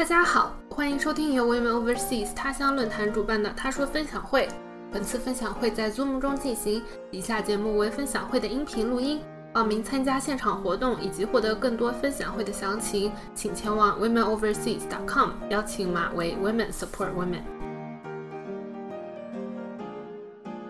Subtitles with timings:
[0.00, 4.46] 大家好，欢迎收听由 Women Overseas 他乡论坛主办的《他说分享会》。
[4.90, 9.20] 本次分享会在 Zoom 中进行，以下节目为分享会的音频录音。
[9.52, 17.42] 报名参加现场活动以及获得更多分享会的详情，请前往 womenoverseas.com，邀请码为 Women Support Women。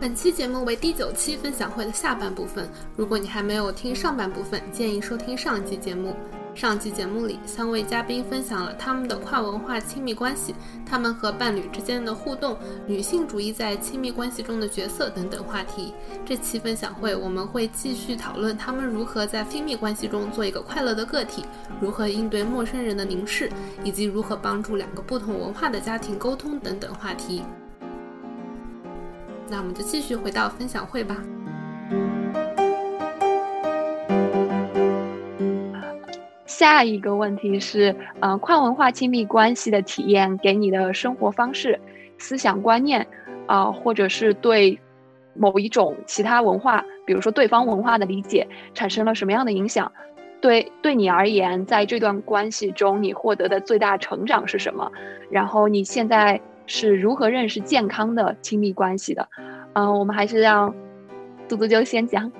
[0.01, 2.69] 本期节目为第九期分享会的下半部分。
[2.97, 6.17] 如果你还没有听上半部分，建议收听上一期节目。
[6.61, 12.55] 上期节目里，三位嘉宾分享了他们的跨文化亲密关系，他们和伴侣之间的互动，
[12.87, 15.95] 女性主义在亲密关系中的角色等等话题。
[16.23, 21.47] 这期分享会我们会继续讨论他们如何在亲密关系中做一个快乐的个体，
[21.81, 23.51] 如何应对陌生人的凝视，
[23.83, 27.43] 以及如何帮助两个不同文化的家庭沟通等等话题。
[29.49, 31.17] 那我们就继续回到分享会吧。
[36.61, 41.81] 下一个问题是，呃，跨文化亲密关系的体验给你的生活方式、
[42.19, 43.07] 思想观念，
[43.47, 44.79] 啊，或者是对
[45.33, 49.91] 某一种其他文化，比如说对方文化的理解，产生了什么样的影响？
[50.43, 54.93] 对，对你而言，在这段关系中，你获得的最大成长是什么？
[55.31, 59.27] 然后你现在是如何认识健康的亲密关系的？
[59.73, 60.75] 嗯，我们还是让
[61.49, 62.31] 嘟嘟就先讲。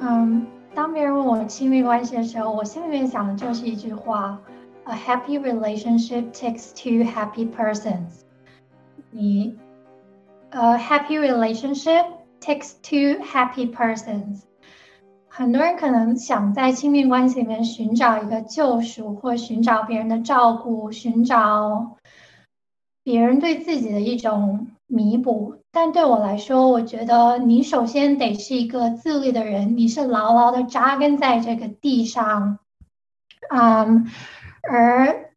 [0.00, 0.46] 嗯。
[0.75, 4.39] 当别人问我亲密关系的时候，我心里面想的就是一句话：
[4.85, 8.21] A happy relationship takes two happy persons。
[9.09, 9.57] 你，
[10.51, 12.05] A happy relationship
[12.39, 14.41] takes two happy persons。
[15.27, 21.97] 很多人可能想在亲密关系里面寻找一个救赎，或寻找别人的照顾，寻找
[23.03, 24.67] 别人对自己的一种。
[24.93, 32.60] 弥补， 但对我来说，我觉得你首先得是一个自律的人，你是牢牢的扎根在这个地上，
[33.50, 34.06] 嗯，
[34.62, 35.32] 而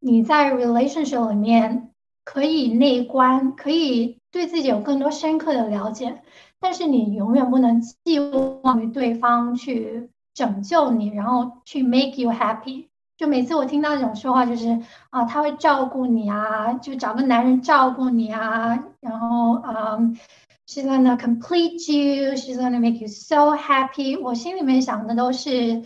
[0.00, 1.92] 你在 relationship 里面
[2.26, 6.20] 可以内观，可以对自己有更多深刻的了解，
[6.60, 8.18] 但是你永远不能寄
[8.62, 12.88] 望于对方去拯救你，然后去 make you happy。
[13.16, 14.80] 就每次我听到这种说话，就是
[15.10, 19.98] 啊，他会照顾你啊，就找个男人照顾你啊，然后啊
[20.66, 24.20] ，she's gonna complete you，she's gonna make you so happy。
[24.20, 25.84] 我心里面想的都是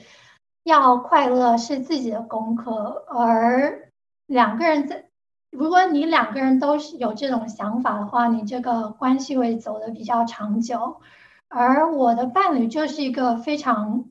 [0.64, 3.90] 要快乐是自己的功课，而
[4.26, 5.04] 两个人在，
[5.50, 11.02] 如果你两个人都是有这种想法的话，你这个关系会走的比较长久。
[11.48, 14.06] 而我的伴侣就是一个非常。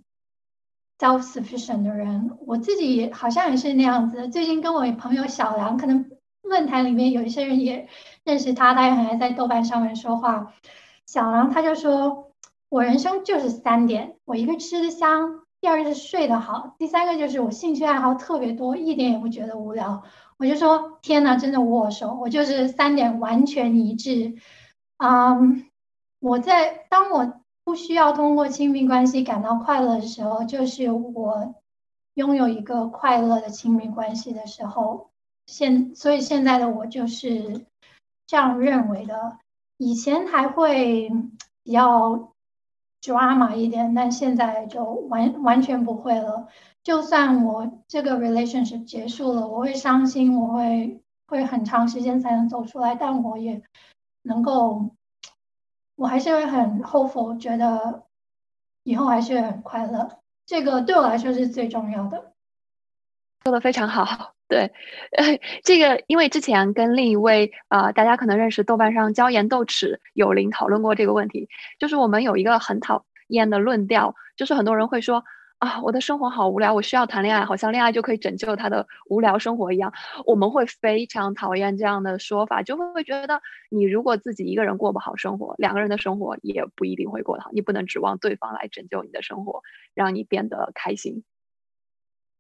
[1.00, 4.28] Self-sufficient 的人，我自己好像也是那样子。
[4.30, 6.10] 最近跟我朋友小梁，可能
[6.42, 7.88] 论坛里面有一些人也
[8.24, 10.54] 认识他，他也很爱在豆瓣上面说话。
[11.06, 12.32] 小梁他就说
[12.70, 20.04] ：“我人生就是三点，我一个吃的香，第二个是睡得好，第三个就是我兴趣爱好特别多，一点也不觉得无聊。”
[20.40, 24.36] 我就说：“天哪，真的握手，我就是三点完全一致。”
[24.98, 25.66] 嗯，
[26.20, 27.42] 我在当我。
[27.68, 31.54] 不需要通过亲密关系感到快乐的时候，就是我
[32.14, 35.10] 拥有一个快乐的亲密关系的时候。
[35.48, 37.66] 现所以现在的我就是
[38.26, 39.40] 这样认为的。
[39.76, 41.12] 以前还会
[41.62, 42.32] 比较
[43.02, 46.48] drama 一点，但现在就完完全不会了。
[46.84, 53.62] 就算我这个 relationship 结束了，我会伤心，我会会很长时间才能走出来，但我也
[54.22, 54.90] 能够。
[55.98, 58.04] 我还是会很 hopeful，觉得
[58.84, 60.08] 以后还是很快乐。
[60.46, 62.34] 这个对我来说是最重要的。
[63.44, 64.72] 说的非常好，对，
[65.18, 65.26] 呃，
[65.66, 71.50] 这个因为之前跟另一位啊，大家可能认识，豆瓣上椒盐豆豉有灵讨论过这个问题，
[71.80, 75.24] 就是我们有一个很讨厌的论调，就是很多人会说。
[75.60, 79.92] 啊，我的生活好无聊，我需要谈恋爱，好像恋爱就可以拯救他的无聊生活一样。
[80.24, 83.42] 我们会非常讨厌这样的说法，就会觉得
[83.72, 87.50] 你如果自己一个人过不好生活，两个人的生活也不一定会过得好。
[87.54, 89.64] 你不能指望对方来拯救你的生活，
[89.96, 91.24] 让你变得开心。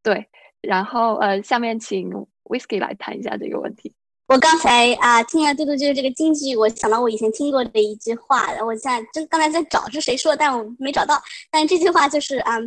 [0.04, 0.30] 对，
[0.62, 2.12] 然后呃，下面请
[2.44, 3.96] Whisky 来谈一下这个问题。
[4.28, 11.20] 我刚才啊听了嘟嘟就是这个京剧，我想到我以前听过的一句话，我现在真刚才在找是谁说，但我没找到。
[11.50, 12.60] 但这句话就是啊。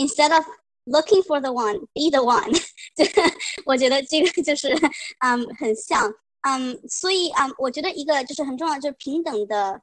[0.00, 0.44] Instead of
[0.86, 2.50] looking for the one, be the one。
[2.96, 3.22] 这个
[3.66, 4.68] 我觉得这个就是
[5.20, 6.12] 嗯很像
[6.42, 9.80] 嗯，所以嗯，我觉得一个就是很重要，就是平等的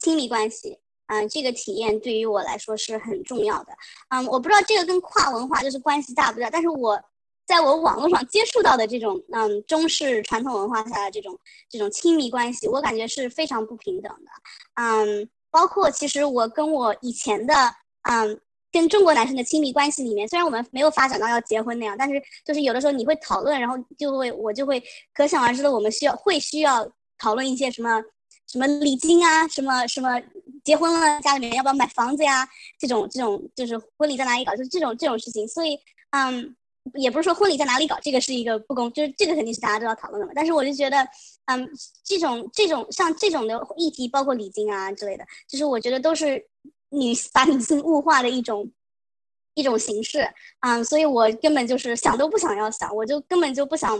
[0.00, 0.78] 亲密关系。
[1.06, 3.72] 嗯，这个体验对于我来说是很重要的。
[4.08, 7.00] 嗯，我不知道这个跟跨文化就是关系大不大，但是我
[7.46, 11.38] 在我网络上接触到的这种嗯中式传统文化下的这种
[11.70, 14.30] 这种亲密关系，我感觉是非常不平等的。
[14.82, 17.54] 嗯，包括其实我跟我以前的
[18.02, 18.40] 嗯。
[18.74, 24.82] 跟中国男生的亲密关系里面，虽然我们没有发展到要结婚那样，但是就是有的时候你会讨论，然后就会我就会
[25.14, 28.02] 可想而知的，我们需要会需要讨论一些什么
[28.48, 30.20] 什么礼金啊，什么什么
[30.64, 35.46] 结婚了家里面要不要买房子呀，这种这种就是婚礼在哪里搞，就是这种这种事情。
[35.46, 35.78] 所以
[36.10, 36.56] 嗯，
[36.94, 40.32] 也不是说婚礼在哪里搞，这个是一个不公，就是这个肯定是大家都要讨论的嘛。
[40.34, 41.06] 但是我就觉得
[41.44, 41.68] 嗯，
[42.02, 46.44] 这种这种像这种的议题，包括礼金啊之类的，就是我觉得都是。
[46.94, 48.70] 女把女性物化的一种
[49.54, 50.28] 一种形式，
[50.60, 53.96] 嗯，所以我根本就是想都不想要想，我就根本就不想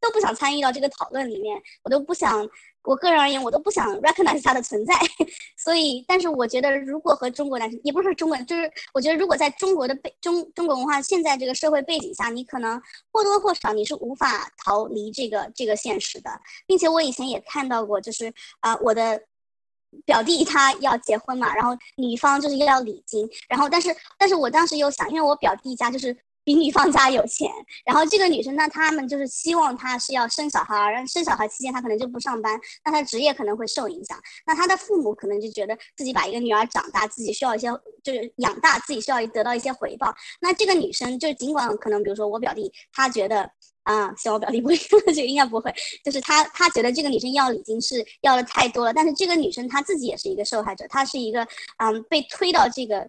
[0.00, 2.48] 都不想参与到这个讨论里面，我都不想，
[2.82, 4.94] 我个人而言，我都不想 recognize 它的存在。
[5.58, 12.80] 所以，但是我觉得，如果和中国男生，也不是中国，就是我觉得，如果在中国的背中中国文化现在这个社会背景下，你可能
[13.10, 16.30] 或多或少你是无法逃离这个这个现实的，
[16.66, 19.20] 并且我以前也看到过，就是啊，我的。
[20.04, 27.50] 表弟他要结婚嘛，然后女方就是要礼金，然后但是但是我当时又想，因为我表弟家就是比女方家有钱，
[27.84, 34.16] 然后这个女生呢，他们就是希望她是要生小孩，然后生小孩期间她可能就不上班，那她职业可能会受影响，
[34.46, 37.68] 那她的父母可能就觉得自己把一个女儿长大，自己需要一些
[38.02, 43.50] 就是养大，自己需要得到一些回报，那这个女生就尽管可能比如说我表弟他觉得。
[43.86, 44.76] 啊，希望我表弟不会，
[45.14, 45.72] 这个应该不会。
[46.04, 51.46] 就是他，他觉得这个女生要礼金是要的太多了，但是这个女生她自己也是一个受害者，她是一个
[51.78, 53.08] 嗯被推到这个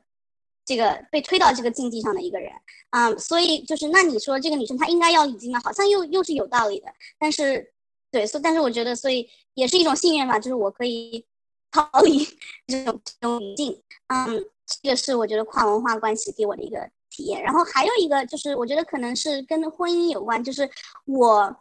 [0.63, 2.51] 这个被推到这个境地上的一个人
[2.91, 5.59] 啊，所以就是那你说这个女生她应该要礼金吗？
[5.63, 6.88] 好像又又是有道理的，
[7.18, 7.73] 但是
[8.12, 11.25] 对，所但是我觉得，所以也是一种幸运吧，就是我可以
[11.71, 12.19] 逃离
[12.68, 14.45] 这种这种境，嗯，
[14.83, 16.88] 这个是我觉得跨文化关系给我的一个。
[17.17, 20.69] 体验，然后还有一个就是，我觉得可能是跟婚姻有关，就是
[21.05, 21.57] 我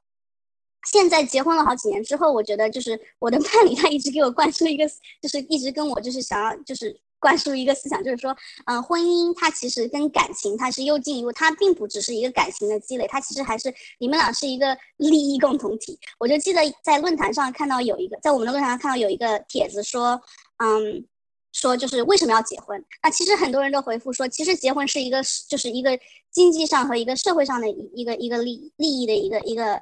[0.92, 4.86] 现在结婚了好几年之后，我觉得就是我的伴侣他一直给我灌输一个，
[5.22, 8.36] 就是一直跟我就是想要就是灌输一个思想，就是说，
[8.66, 15.98] 嗯，婚姻它其实跟感情它是又进一步，它并不只是一个感情的积累，它其实还是你们俩是一个利益共同体。
[16.18, 20.20] 我就记得在论坛上看到有一个，在我们的论坛上看到有一个帖子说，
[20.58, 21.06] 嗯。
[21.56, 22.84] 说就是为什么要结婚？
[23.02, 25.98] 那其实很多人都回复说，其实结婚是一个就是一个
[26.30, 29.80] 经济上和一个社会上的一个一个利利益的一个一个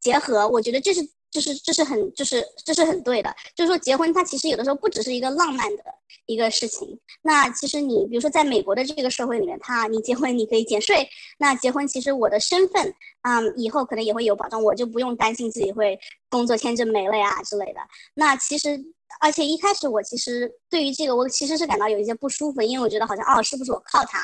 [0.00, 0.48] 结合。
[0.48, 3.36] 我觉得这是就是这是很就是这是很对的。
[3.54, 5.84] 就是说结婚它其实有的时候不只是一个浪漫的
[6.24, 6.98] 一个事情。
[7.20, 11.06] 那其实你比如说在美国的这个社会里面，他你结婚你可以减税。
[11.38, 16.00] 那结婚其实我的身份啊以后可能也会有保障，我就不用担心自己会
[16.30, 17.80] 工作签证没了呀之类的。
[18.14, 18.94] 那其实。
[19.20, 24.18] 而且一开始我其实对于这个我其实是感到有一些不舒服，因为我觉得好像哦是不是我靠他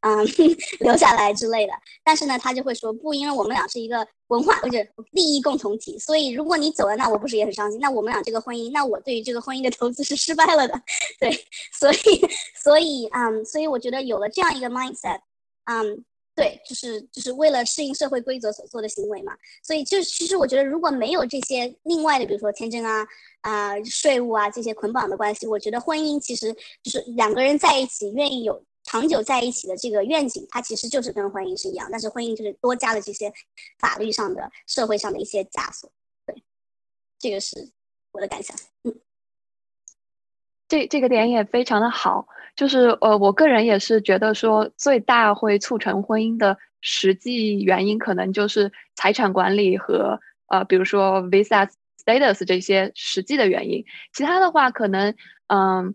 [0.00, 0.24] 嗯
[0.80, 1.72] 留下来之类的。
[2.04, 4.78] 但是呢，他就会说不，因为我们俩是一个文化或者
[5.12, 7.78] 利益共同体，所以如果你走了，那我不是也很伤心？
[7.80, 10.80] 那我们俩这个婚姻，那我对于这个婚姻的投资是失败了的。
[11.20, 11.30] 对，
[11.78, 11.98] 所以
[12.62, 15.20] 所以嗯，所以我觉得有了这样一个 mindset，
[15.64, 16.04] 嗯。
[16.38, 23.04] 对，就是就是为了适应社会规则所做的行为嘛，所以就其实我觉得如果没有这些另外的，比如说签证啊、
[23.40, 33.32] 啊税务啊这些捆绑的关系，我觉得婚姻其实就是两个人在一起愿意有长久在一起的这个愿景，它其实就是跟婚姻是一样，但是婚姻就是多加了这些
[33.80, 35.90] 法律上的、社会上的一些枷锁。
[36.24, 36.44] 对，
[37.18, 37.72] 这个是
[38.12, 38.56] 我的感想。
[38.84, 38.94] 嗯，
[40.68, 42.26] 这这个点也非常的好。
[42.54, 51.70] 就是呃，我个人也是觉得说，最大会促成婚姻的实际原因，可能就是财产管理和呃，比如说 visa
[52.04, 53.84] status 这些实际的原因。
[54.12, 55.14] 其他的话，可能
[55.46, 55.94] 嗯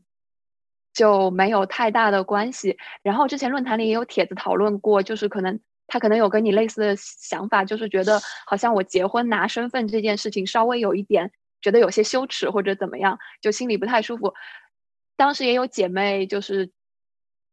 [0.93, 2.77] 就没有太大的关系。
[3.01, 11.29] 然后之前论坛里也有帖子讨论过，就是可能他可能有跟你类似的想法，就是觉得好像我结婚拿身份这件事情稍微有一点
[11.61, 14.33] 觉得有些羞耻或者怎么样，就心里不太舒服。
[15.15, 16.71] 当时也有姐妹，就是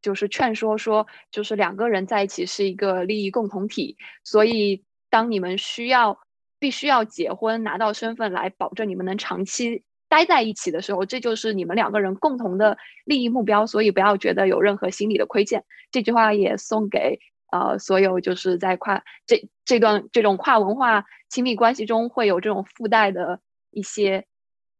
[0.01, 6.19] 就是劝说说，就是两个人在一起是一个利益共同体，所以当你们需要
[6.57, 15.63] 必须要结婚拿到身份来保证你们能长期待在一起的时候，这就是你们两个人共同的利益目标，所以不要觉得有任何心理的亏欠。
[15.91, 17.19] 这句话也送给
[17.51, 23.39] 呃所有就是在跨这这段这种跨文化亲密关系中会有这种附带的
[23.69, 24.25] 一些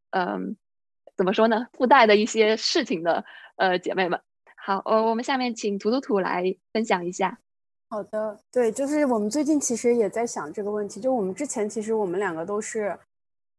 [0.10, 0.58] 嗯。
[1.22, 1.68] 怎么说呢？
[1.78, 3.24] 附带的一些事情的，
[3.58, 4.20] 呃，姐妹们，
[4.56, 7.38] 好，呃，我们下面请图图图来分享一下。
[7.92, 12.98] 好的，对，就是我们最近其实也在想这个问题，就我们之前其实我们两个都是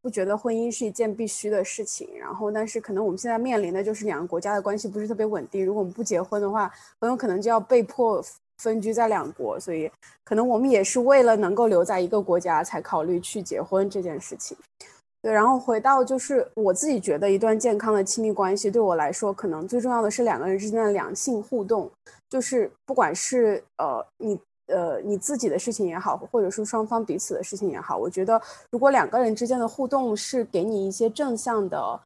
[0.00, 6.68] 不觉得婚姻是一件必须的事情，然后但是可能我们现在面临的就是两个国家的关系不是特别稳定，如果我们不结婚的话，
[7.00, 8.20] 很有可能就要被迫
[8.58, 9.88] 分居在两国，所以
[10.24, 14.56] 可能我们也是为了能够留在一个国家才考虑去结婚这件事情。
[15.22, 21.90] 对，然后回到就是我自己觉得一段健康的亲密关系对我来说，可能最重要的是两个人之间的良性互动，
[22.28, 32.00] 就是不管是呃你呃你自己的事情也好，或者说双方彼此的事情也好，我觉得如果两个人之间的互动是给你一些正向的。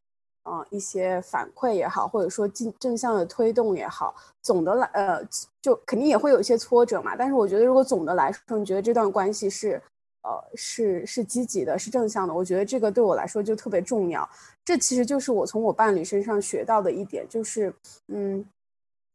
[0.48, 5.20] 啊，一些反馈也好，或者说正正向的推动也好，总的来，呃，
[5.60, 7.16] 就肯定也会有一些挫折嘛。
[7.16, 9.82] 但是我觉得，如果总的来说，你觉得这段关系是，
[10.26, 14.28] 呃，是是积极的，是正向的，我觉得这个对我来说就特别重要。
[14.64, 17.72] 这其实就是我从我伴侣身上学到的一点，就是，
[18.08, 18.44] 嗯。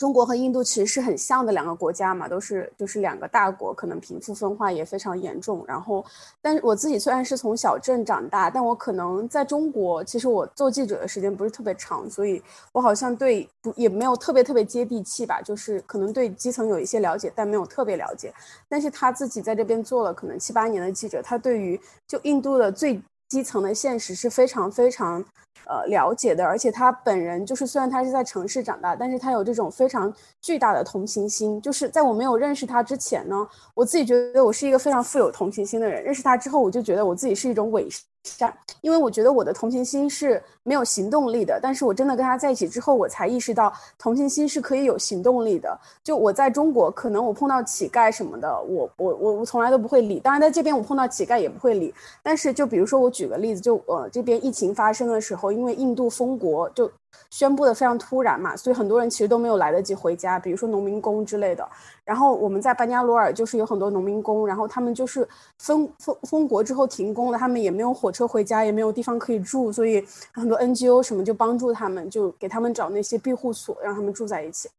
[0.01, 5.63] 中国和印度其实是很像的两个国家嘛，都是就是两个大国，可能贫富分化也非常严重。
[5.67, 6.03] 然后，
[6.41, 12.41] 但是我自己虽然是从小镇长大，但我可能在中国，其实我做记者的时间不是特别长，所以
[12.71, 18.33] 我好像对不也没有特别特别接地气吧，就是可能对基层有一些了解，但没有特别了解。
[18.67, 22.99] 但是他自己在这边做了可能七八年的记者，他对于就印度的最
[23.31, 25.23] 基层的现实是非常非常。
[25.67, 31.61] 呃，了解的，而且他本人就是，虽然他是在城市长大，但是他有这种非常巨大的同情心。
[31.61, 36.03] 就是在我没有认识他之前呢，我自己觉得我是一个非常富有同情心的人。
[36.03, 37.87] 认识他之后，我就觉得我自己是一种伪
[38.23, 38.51] 善，
[38.81, 41.59] 因为我觉得我的同情心是没有行动力的。
[41.61, 45.79] 但是我真的跟他在一起之后，我才意识到同情心是可以有行动力的。
[46.03, 50.19] 就我在中国，可能我碰到乞丐什么的，我我我我从来都不会理。
[50.19, 51.93] 当然在这边我碰到乞丐也不会理。
[52.23, 55.51] 但是就比如说我举个例子，就呃这边疫情发生的时候。
[55.51, 56.89] 因为印度封国就
[57.29, 61.67] 宣布的非常突然嘛，所以很多人其实都没有来得及回家，比如说农民工之类的。
[62.03, 65.27] 然后我们在班加罗尔就是有很多农民工，然后他们就是
[65.59, 74.69] 封封封国之后停工了，他们也没有火车回家，也没有地方可以住，所以很多 NGO 什么就帮助他们，就给他们找那些庇护所，让他们住在一起。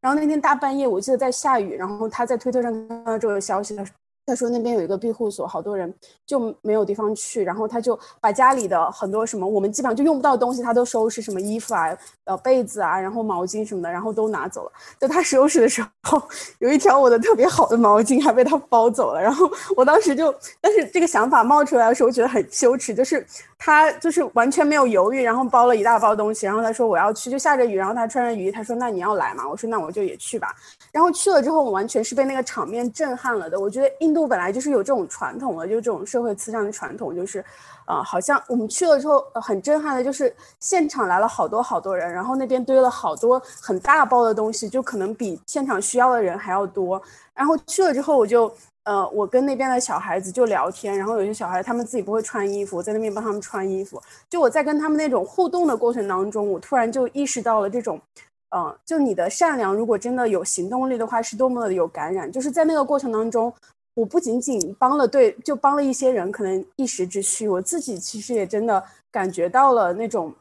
[0.00, 3.94] 然后那天大半夜，我记得在下雨，然后他在推特上看到这个消息，他说。
[4.30, 5.92] 他说那边有一个庇护所，好多人
[6.24, 11.86] 就没有地方去，然后他就把家里的很多什么我们基本上就用不到的东西，他都收拾，什么衣服啊、
[12.24, 14.72] 呃被子啊，然后毛巾什么的，然后都拿走了。
[14.98, 16.22] 在他收拾的时候，
[16.60, 19.20] 有一条我的特别好的毛巾还被他包走了。
[19.20, 23.26] 然后我当时就，但是这个想法冒出来的时候，我觉得很羞耻，就是
[23.58, 29.48] 他就是完全没有犹豫，然后包了一大包东西，然后他说我要去，就下着雨，然后他穿着雨衣，他说那你要来吗？
[29.48, 30.54] 我说那我就也去吧。
[30.92, 33.58] 然后去了之后，我完全是被那个场面震撼了的。
[33.58, 37.44] 我觉得印度本来就是有这种传统的，就这种社会慈善的传统，就是，
[37.84, 47.00] 啊，好像我们去了之后很震撼的，就是现场来了好多好多人，然后那边堆了好多很大包的东西，就可能比现场需要的人还要多。
[47.34, 48.52] 然后去了之后，我就，
[48.84, 54.00] 呃，我跟那边的小孩子就聊天，然后有些小孩他们自己不会穿衣服，我在那边帮他们穿衣服。
[54.28, 58.00] 就我在跟他们那种互动的过程当中，我突然就意识到了这种。
[58.52, 62.30] 嗯，就你的善良，如果真的有行动力的话，是多么的有感染。
[62.32, 63.52] 就是在那个过程当中，
[63.94, 70.32] 我不仅仅帮了对，就帮了一些人，可能一时之需，我自己其实也真的感觉到了那种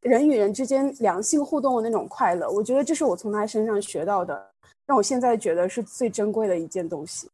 [0.00, 2.50] 人与人之间良性互动的那种快乐。
[2.50, 4.50] 我觉得这是我从他身上学到的，
[4.86, 7.28] 让我现在觉得是最珍贵的一件东西。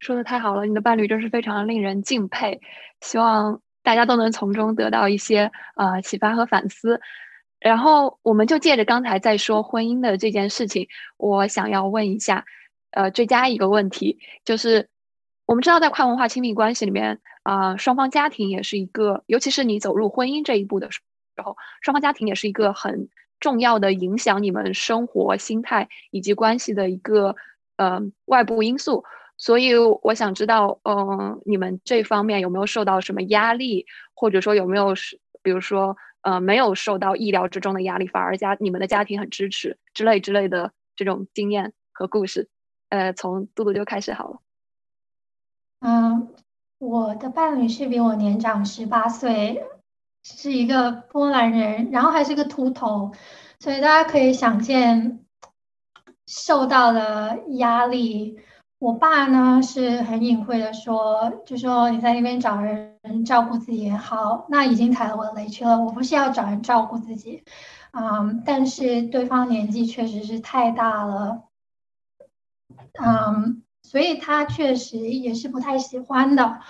[0.00, 2.60] 说的太好了，你的伴侣真是非常令人敬佩。
[3.00, 7.00] 希望大家都能从中得到一些呃启发和反思。
[7.58, 10.86] 然后我们就借着刚才在说婚姻的这件事情，
[11.16, 12.44] 我想要问一下，
[12.94, 14.88] 呃，追加一个问题，就是
[15.46, 21.00] 我们知道在跨文化亲密关系里面啊，双方家庭也是一个，尤其是你走入婚姻这一步的时
[21.42, 23.08] 候，双方家庭也是一个很
[23.40, 27.36] 重要的影响你们生活心态以及关系的一个
[27.76, 29.04] 呃外部因素。
[29.36, 33.84] 所以我想知道，嗯，你们这方面有没有受到什么压力，
[34.14, 35.96] 或者说有没有是，比如说。
[36.24, 42.48] 呃，没有受到意料之中的压力，反而家你们的家庭很支持之类之类的这种经验和故事，
[42.88, 44.38] 呃，从嘟嘟就开始好了。
[45.80, 46.28] 嗯，
[46.78, 49.64] 我的伴侣是比我年长十八岁，
[50.22, 53.12] 是一个波兰人，然后还是个秃头，
[53.58, 55.20] 所以大家可以想见
[56.26, 58.38] 受到了压力。
[58.78, 65.78] 我爸呢是很隐晦的说，就说你在那边找人照顾自己也好，那已经踩了我的雷区了。
[65.78, 67.42] 我不是要找人照顾自己，
[67.92, 71.44] 嗯，但是对方年纪确实是太大了，
[72.94, 76.60] 嗯，所以他确实也是不太喜欢的，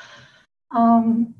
[0.68, 1.34] 嗯，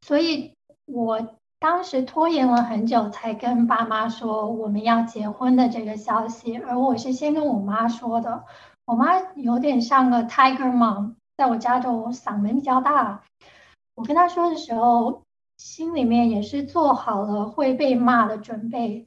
[0.00, 8.44] 所以我当时拖延了很久才跟爸妈说我们要结婚的这个消息，而我是先跟我妈说的。
[8.86, 13.22] 我妈有点像个 Tiger Mom，在我家中嗓门比较大。
[13.94, 15.22] 我跟她说的时候，
[15.56, 19.06] 心里面也是做好了会被骂的准备，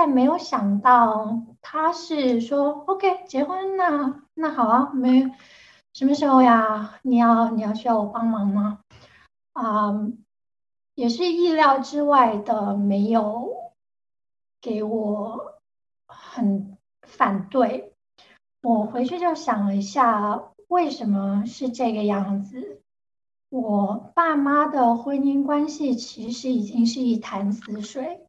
[0.00, 5.28] 但没有想到他是说 OK 结婚那那好啊，没
[5.92, 7.00] 什么时候呀？
[7.02, 8.78] 你要你要需要我帮忙吗？
[9.54, 9.92] 啊，
[10.94, 13.72] 也是意料之外的，没有
[14.60, 15.54] 给我
[16.06, 17.92] 很反对。
[18.62, 22.82] 我回去就想了一下，为什么是这个样子？
[23.48, 28.27] 我爸妈的婚姻关系其实已经是一潭死水。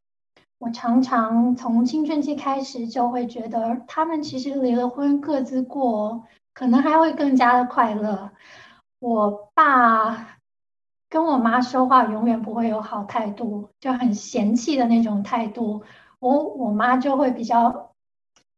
[0.59, 6.23] 我常常从青春期开始就会觉得，他们其实离了婚，各自过，
[6.53, 8.29] 可能还会更加的快乐。
[8.99, 10.37] 我爸
[11.09, 15.81] 跟我妈说话永远不会有好态度，就很嫌弃的那种态度。
[16.19, 17.93] 我我妈就会比较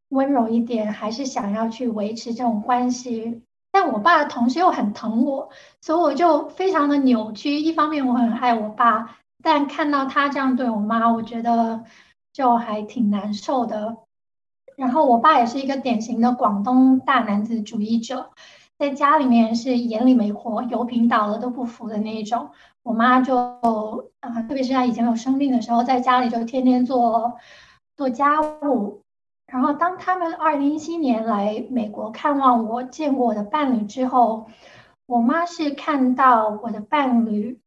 [0.10, 3.44] 温柔一点，还是想要去维持这种关系。
[3.72, 7.60] 但我爸的同时又很疼我，所以我就非常的扭曲。
[7.60, 11.84] 一方面我很爱我爸，但看到他这样对我妈，我觉得
[12.34, 13.98] 就还挺难受的。
[14.76, 18.32] 然后我爸也是一个典型的广东大男子主义者，
[18.78, 22.50] 在家里面是眼里没活，油瓶倒了都不扶的那一种。
[22.84, 23.36] 我妈就
[24.22, 27.38] 啊，特别是她以前有生病的时候，在家里就天天做
[27.96, 29.02] 做家务。
[29.46, 34.48] 然后，当他们二零一七年来美国看望我，见过我的伴侣之后，
[35.06, 37.60] 我妈是看到我的伴侣，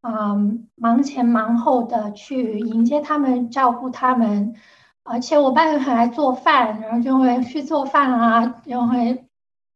[0.00, 4.54] 嗯，忙前忙后的去迎接他们，照顾他们，
[5.02, 9.26] 而且我伴侣很爱做饭，然后就会去做饭啊，就会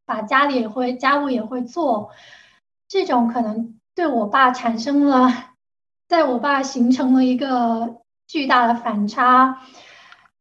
[0.07, 2.11] 把家里也会家务也会做，
[2.87, 5.29] 这种可能对我爸产生了，
[6.07, 9.59] 在我爸形成了一个巨大的反差。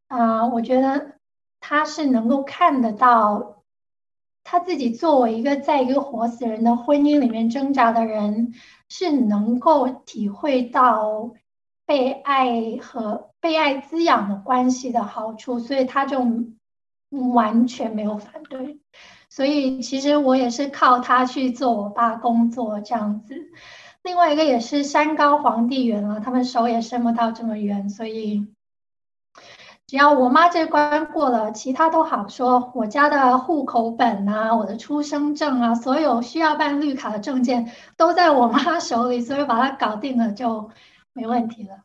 [0.07, 1.13] 啊，我觉得
[1.59, 3.63] 他是能够看得到，
[4.43, 8.53] 他自己作为一个在一个活死人的婚姻里面挣扎的人，
[8.93, 11.31] 是能够体会到
[11.85, 16.19] 被爱和被爱滋养的关系的好处，所以他就
[17.33, 18.81] 完全没有反对。
[19.29, 23.33] 所以其实我也是靠他去做我爸工作这样子。
[24.03, 28.45] 另外一个也是山高皇帝远了，他们手也伸不到这么远，所以。
[29.91, 32.71] 只要我妈这关过了，其他都好说。
[32.73, 40.71] 我家的户口本啊， 我的出生证啊，所有需要办绿卡的证件都在我妈手里， 所以把它搞定了就
[41.11, 41.83] 没问题了。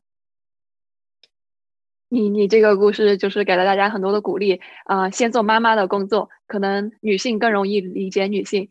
[2.08, 5.10] 你你这个故事就是给了大家很多的鼓励啊！
[5.10, 8.68] 先做妈妈的工作，可能女性更容易理解女性。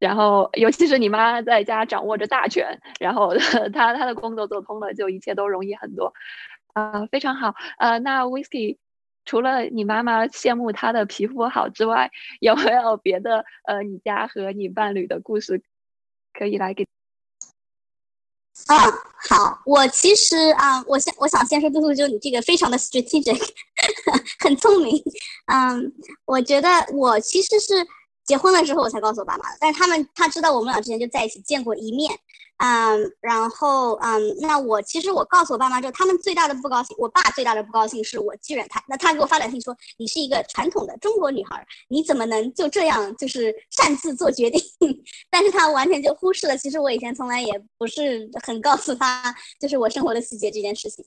[0.00, 3.36] 然后，尤其是你妈在家掌握着大权，然后
[3.72, 6.12] 她她的工作做通了，就一切都容易很多。
[6.74, 7.54] 啊，非常好。
[7.78, 8.78] 呃，那 Whisky，
[9.24, 12.10] 除了你妈妈羡慕她的皮肤好之外，
[12.40, 15.62] 有没有别的呃，你家和你伴侣的故事
[16.32, 16.84] 可以来给？
[18.68, 18.76] 嗯，
[19.28, 19.62] 好。
[19.64, 23.40] 我其实啊，我先我想先说，嘟嘟，就你这个非常的 strategic，
[24.40, 25.00] 很聪明。
[25.46, 25.92] 嗯，
[26.24, 27.86] 我觉得我其实是
[28.24, 32.10] 结婚了之后我才告诉我爸妈的，但是他们他知道我们俩之前就在一起见过一面。
[32.58, 44.62] 嗯，然后嗯，那我其实我告诉我爸妈之后，他们最大的不高兴，我爸最大的不高兴是我拒人他，那他给我发短信说，你是一个传统的中国女孩，你怎么能就这样就是擅自做决定？
[45.28, 51.04] 但是他完全就忽视了，其实我以前从来也不是很告诉他，就是我生活的细节这件事情，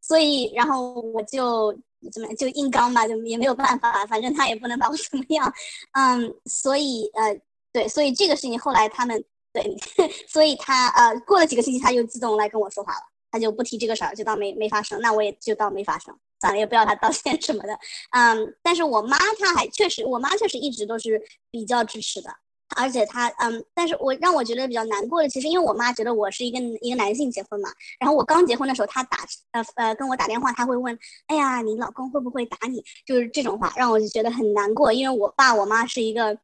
[0.00, 1.78] 所以然后我就
[2.10, 5.52] 怎么就硬刚吧，就也没有办法，反正他也不能把我怎么样，
[5.92, 7.38] 嗯，所以呃
[7.70, 9.22] 对，所以这个事情后来他们。
[9.62, 15.00] 对，所以他呃过了几个星期，他就自动来跟我说话了，他就不提这个事儿，就当没没发生。
[15.00, 17.78] 那我也就当没发生，算了，也不要他道歉什么的。
[18.10, 22.30] 嗯，但是我妈她还确实，我妈确实一直都是比较支持的，
[22.76, 29.18] 而且她嗯，但是我让我觉得比较难过的，其实因为我妈觉得我是一个一个男性结婚嘛，然后我刚结婚的时候，她打
[29.52, 32.84] 呃呃跟我打电话，她会问，哎呀，你老公会不会打你？
[33.06, 36.38] 就是这种话，让我就觉得很难过，因为我爸我妈是一个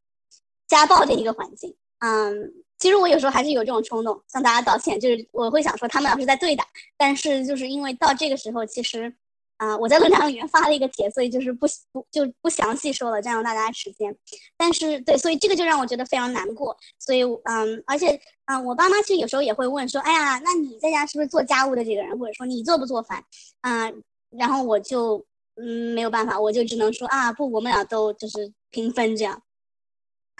[0.68, 2.61] 家暴的一个环境，嗯。
[2.82, 4.98] 其实我有时候还是有这种冲动，向大家道歉。
[4.98, 6.64] 就是我会想说他们俩是在对的，
[6.96, 9.14] 但是就是因为到这个时候，其实，
[9.56, 14.12] 啊，我在论坛里面发了一个帖，所以就是不不就不详细说了，占用大家时间。
[14.56, 16.76] 但是对，所以这个就让我觉得非常难过。
[16.98, 23.22] 所以嗯，而且嗯，我爸妈其实有时候也会问说，哎呀，那你在家是不是做家务的这个人，或者说你做不做饭？
[23.60, 24.02] 嗯，
[24.36, 29.40] 然后我就嗯没有办法，我就只能说啊，不，我们俩都就是平分这样。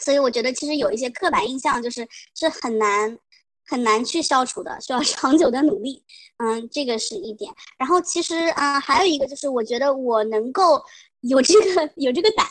[0.02, 3.18] 所以我觉得其实有一些刻板印象，就是是很难
[3.64, 6.02] 很难去消除的，需要 长久的努力。
[6.38, 7.52] 嗯，这个是一点。
[7.78, 10.82] 然后其实啊，还有一个就是，我觉得我能够
[11.20, 12.44] 有这个有这个胆，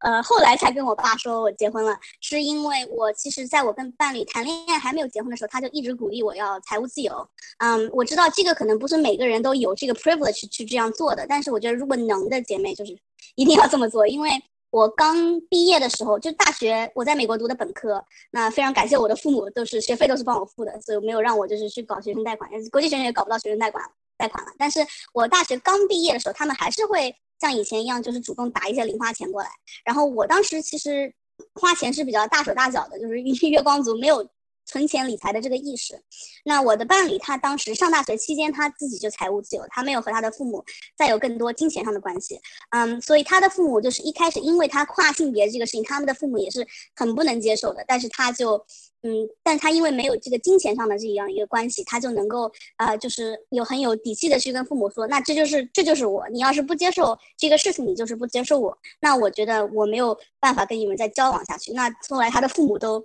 [0.00, 7.26] 呃，后来才跟我爸说我结婚了，是因为我其实在我跟伴侣谈恋爱还没有结婚的时候，他就一直鼓励我要财务自由。
[7.58, 12.94] 嗯，我知道这个可能不是每个人都有这个 privilege 去这样做的，但是我觉得如果能的姐妹就是
[13.34, 14.30] 一定要这么做，因为。
[14.70, 23.82] 我刚毕业的时候，就大学我在美国读的本科，那非常感谢我的父母，都是学费都是帮我付的，所以没有让我就是去搞学生贷款，国际学生也搞不到学生贷款
[24.16, 24.52] 贷款了。
[24.58, 24.80] 但是
[25.12, 29.48] 我大学刚毕业的时候，他们还是会像以前一样，就是主动打一些零花钱过来。
[29.84, 31.14] 然后我当时其实
[31.54, 34.28] 花钱是比较大手大脚的，就是月光族，没有。
[34.68, 35.98] 存钱理财的这个意识，
[36.44, 40.62] 那我的伴侣他当时上大学期间他自己就财务自由，他没有和他的父母
[40.94, 42.38] 再有更多金钱上的关系，
[42.70, 48.62] 嗯，所以他的父母就是一开始因为他跨性别这个事情，他们的父母也是很不能接受的，但是他就，
[49.02, 61.72] 嗯，但他因为没有这个金钱上的这样一个关系，他就能够呃，就是有很有底气的去跟父母说，那这就是这就是我，你要是不接受这个事情，你就是不接受我，那我觉得我没有办法跟你们再交往下去。
[61.72, 63.00] 那后来他的父母都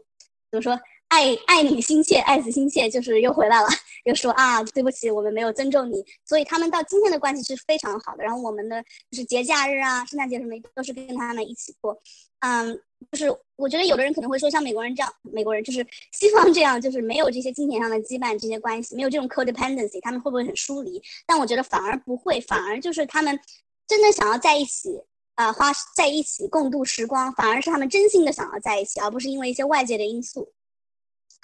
[0.51, 0.77] 怎么说？
[1.13, 3.67] 爱爱你心切，爱子心切，就是又回来了，
[4.05, 8.23] 又说啊，对不起，我们没有尊重你，所以他们到今天的关系是非常好的。
[8.23, 11.95] 然后我们的就是节假日啊，圣诞节什么都是跟他们一起过。
[12.39, 12.75] 嗯，
[13.11, 20.99] 就是我觉得有的人可能会说，像美国人这样，美国人就是西方这样，就是没有这些金钱上的羁绊，这些关系没有这种 codependency，他们会不会很疏离？
[21.27, 23.39] 但我觉得反而不会，反而就是他们
[23.87, 24.99] 真的想要在一起，
[25.35, 30.51] 啊，花在一起共度时光，反而是他们真心的想要在一起，而不是因为一些外界的因素。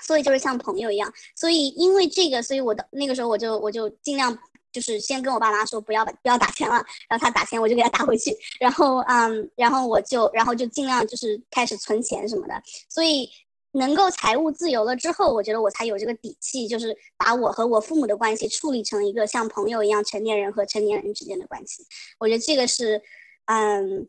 [0.01, 4.37] 所以就是像朋友一样，所以因为这个，所以我的那个时候我就我就尽量
[4.71, 6.75] 就是先跟我爸妈说不要不要打钱了，
[7.09, 13.29] 然后他打钱我就给他打回去，然后嗯，然后我就然后就尽量就是开始存钱什么的，所以
[13.71, 21.83] 能够财务自由了之后，我觉得我才有这个底气，就是把我和我父母的关系处理成一个像朋友一样成年人和成年人之间的关系。
[22.19, 23.01] 我觉得这个是
[23.45, 24.07] 嗯，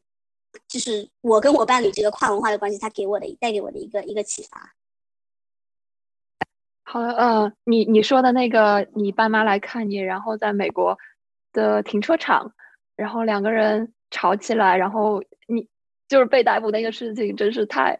[0.68, 4.74] 就是我跟我伴侣这个跨文化的关系，他给我的带给我的一个一个启发。
[6.92, 10.98] 好了，呃，你你说的那个，你爸妈来看你，然后在美国
[11.52, 12.52] 的停车场，
[12.96, 15.68] 然后两个人吵起来，然后你
[16.08, 17.96] 就是被逮捕那个事情，真是太，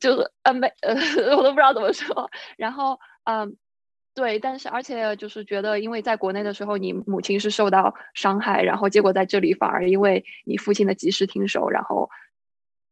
[0.00, 0.94] 就是呃没呃，
[1.36, 2.30] 我都不知道怎么说。
[2.56, 3.54] 然后嗯，
[4.14, 12.08] 对，但是而且就是觉得，因为在国内的时候，你母亲是受到伤害，然后结果在这里反而因为你父亲的及时停手，然后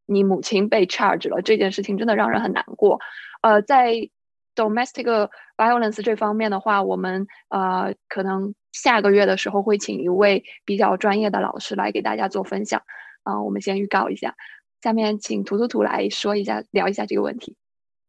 [0.04, 3.00] 你母亲被 charge 了，这件事情真的让人很难过。
[3.40, 4.10] 呃，在。
[4.58, 12.82] Domestic violence 这方面的话，我们呃可能下个月的时候会请一位比较专业的老师来给大家做分享
[13.22, 13.40] 啊。
[13.40, 14.34] 我们先预告一下，
[14.82, 17.56] 下面请图图图来说一下，聊一下这个问题。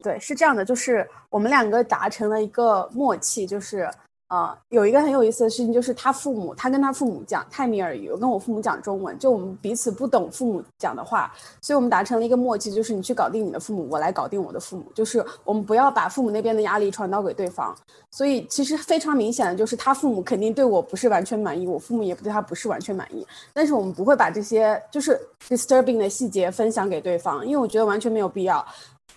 [0.03, 3.88] 对，是这样的，就是我们两个达成了一个默契，就是。
[4.30, 17.76] 呃，有一个很有意思的事情，就是他父母，他跟他父母讲泰米尔语，我跟我父母讲中文，就我们彼此不懂父母讲的话，所以我们达成了一个默契，就是你去搞定你的父母，我来搞定我的父母，就是我们不要把父母那边的压力传导给对方。
[18.12, 28.63] 所以其实非常明显的就是，他父母肯定对我不是完全满意，我父母也不对他不是完全满意，但是我们不会把这些就是 disturbing 的细节分享给对方，因为我觉得完全没有必要。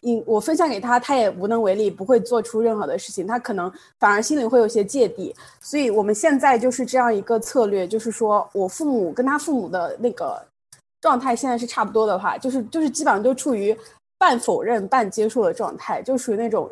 [0.00, 5.35] 你我分享给他，他也无能为力，不会做出任何的事情，他可能反而心里会有些芥蒂。
[5.61, 10.44] 所以我们现在就是这样一个策略，就是说我父母跟他父母的那个
[11.00, 13.76] 状态现在是差不多的话，就是就是基本上都处于
[14.18, 16.68] 半否认半接受的状态，就属于那种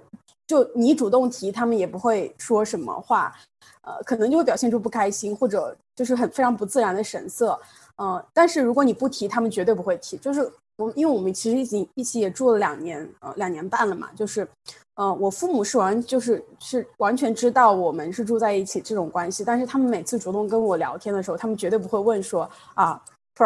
[0.48, 3.32] 就你主动提，他们也不会说什么话，
[3.82, 7.56] 呃，可能就会表现出不开心或者就是很非常不自然的神色，
[8.02, 10.50] 嗯，但是如果你不提，他们绝对不会提，就是。
[10.94, 14.48] 因为我们其实已经一起也住了两年，呃，两年半了嘛，就是，
[14.94, 23.02] 呃，我父母是完就是是完全知道我们是住在一起这种关系，但是他们每次主动跟我聊天的时候，他们绝对不会问说啊。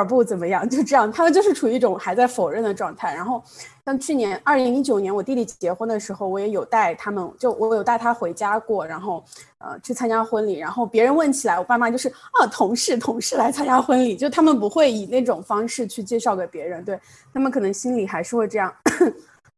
[0.09, 3.14] 不怎么样，就这样，他们就是处于一种还在否认的状态。
[3.14, 3.40] 然后，
[3.85, 9.23] 像去年二零一九年我弟弟结婚的时候，我也有带他们，就我有带他回家过，然后
[9.59, 10.59] 呃去参加婚礼。
[10.59, 16.99] 然后别人问起来，我爸妈就是啊同事同事来参加婚礼，就他们不会以那种方式去介绍给别人，对
[17.33, 18.75] 他们可能心里还是会这样。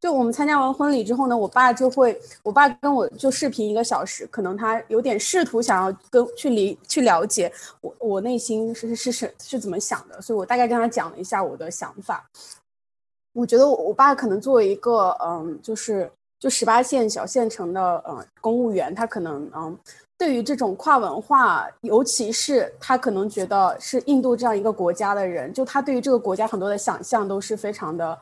[0.07, 12.25] 就我们参加完婚礼之后呢，我爸就会，我爸跟我就视频一个小时，可能他有点试图想要跟去理去了解我我内心是是是是怎么想的，所以我大概跟他讲了一下我的想法。
[13.33, 19.77] 我觉得我我爸可能作为一个嗯，就是就十八线小县城的呃公务员，他可能嗯，
[20.17, 28.17] 对于这种跨文化，尤其是他可能觉得是印度这样一个国家的人，就他对于这个国家很多的想象都是非常的。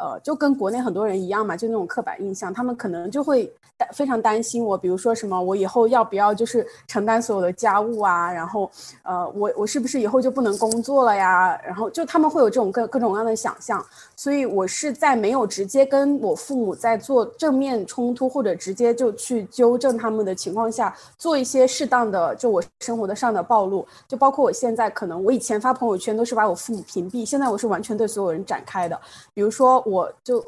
[0.00, 8.32] 呃，就跟国内很多人一样嘛，就那种刻板印象，他们可能就会担非常担心我，比如说什么，我以后要不要就是承担所有的家务啊？
[8.32, 8.70] 然后，
[9.02, 11.60] 呃，我我是不是以后就不能工作了呀？
[11.62, 13.84] 然后就他们会有这种各各种各样的想象，
[14.16, 28.98] 所以我是在没有直接跟我父母在做正面冲突或者直接就去纠正他们的情况下，做一些适当的就我生活的上的暴露，就包括我现在可能我以前发朋友圈都是把我父母屏蔽，现在我是完全对所有人展开的，
[29.34, 29.84] 比如说。
[29.90, 30.44] 我就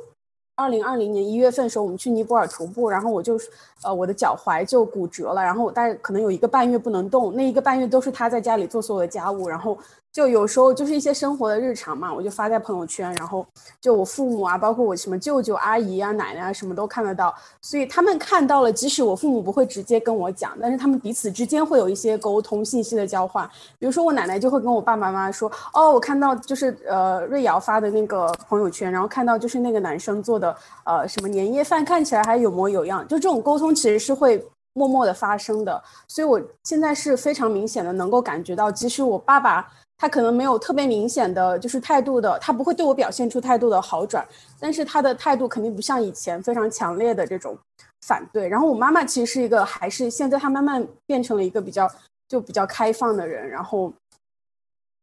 [0.54, 3.38] 二零二零年一月份的时候，我们去尼泊尔徒步，然后我就
[3.82, 9.76] 呃我的脚踝就骨折了，然后我大概可能有一个半月不能动，那一个半月都是他在家里做所有的家务，然后。
[10.12, 13.46] 就有时候就是一些生活的日常嘛，我就发在朋友圈，然后
[13.80, 23.48] 就我父母啊，包括我什么舅舅、阿姨啊、奶奶啊，什么都看得到，所以他们看到了，即使我父母不会直接跟我讲，但是他们彼此之间会有一些沟通、信息的交换。
[23.78, 39.66] 比如说我奶奶就会跟我爸爸妈妈说：“哦，我看到就是呃瑞瑶发的那个朋友圈，然后看到就是那个男生做的呃什么年夜饭，看起来还有模有样。”就这种沟通其实是会默默的发生的，所以我现在是非常明显的能够感觉到，即使我爸爸。
[40.02, 44.26] 他可能没有特别明显的就是态度的，他不会对我表现出态度的好转，
[44.58, 47.56] 但是他的态度肯定不像以前非常强烈的这种
[48.00, 48.48] 反对。
[48.48, 51.88] 然后我妈妈其实是一个，还是现在他慢慢变成了一个比较
[52.26, 53.48] 就比较开放的人。
[53.48, 53.92] 然后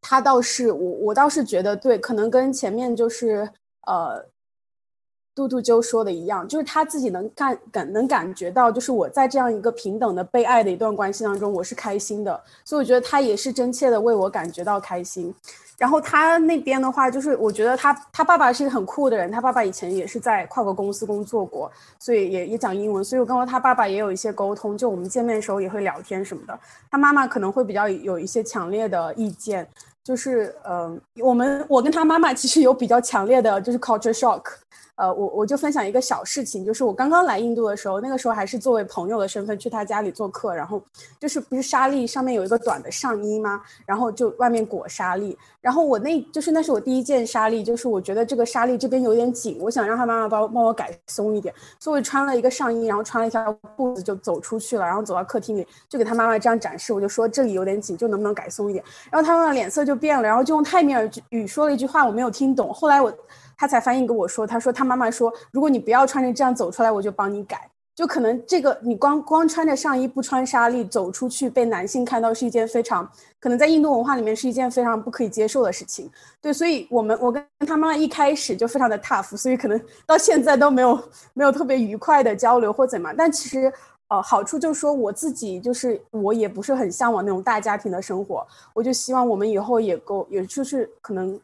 [0.02, 3.50] 他倒是我我倒是觉得对，可能跟前面就是
[3.88, 4.22] 呃。
[5.40, 15.34] 嘟嘟就说的一样，就是他自己能感感能感觉到，就是我在这样一个平等的被爱的一段关系当中，我是开心的，所以我觉得他也是真切的为我感觉到开心。
[15.78, 26.60] 然后他那边的话，就是我觉得他他爸爸是一个很酷的人，他爸爸以前也是在跨国公司工作过，所以也也讲英文，所以我跟他爸爸也有一些沟通，就我们见面的时候也会聊天什么的。
[26.92, 29.66] 他妈妈可能会比较有一些强烈的意见，
[30.04, 34.44] 就是嗯，我们我跟他妈妈其实有比较强烈的就是 culture shock。
[35.00, 40.82] 呃，我我就分享一个小事情，就是我刚刚来印度的时候，那个时候还是作为朋友的身份去他家里做客，然后
[41.18, 43.62] 就是不是纱丽上面有一个短的上衣吗？
[43.86, 58.84] 然后就外面裹纱丽，然后我那就是那是我第一件纱丽，就是我觉得这个纱丽这边有点紧，我想让他妈妈帮帮我改松一点，所以我穿了一个上衣，然后穿了一条裤子就走出去了，然后走到客厅里就给他妈妈这样展示，我就说这里有点紧，就能不能改松一点？
[59.10, 63.10] 然后他妈妈脸色就变了，然后就用泰米尔语说了一句话，我没有听懂，后来我。
[63.60, 67.70] 他才翻译跟我说，他说他妈妈说，如果你不要穿着这样走出来，我就帮你改。
[67.94, 73.06] 就可能这个你光光穿着上衣不穿纱丽走出去，被男性看到是一件非常
[73.42, 76.10] 可能在印度文化里面是一件非常不可以接受的事情。
[76.40, 80.98] 对，所以我们我跟他妈妈一开始就非常的 tough，所以可能到现在都没有
[81.34, 83.14] 没有特别愉快的交流或怎么。
[83.18, 83.70] 但其实
[84.08, 91.38] 呃好处就是说我自己就是我也不是很向往那种大家庭的生活，我就希望我们以后也够，也就是可能。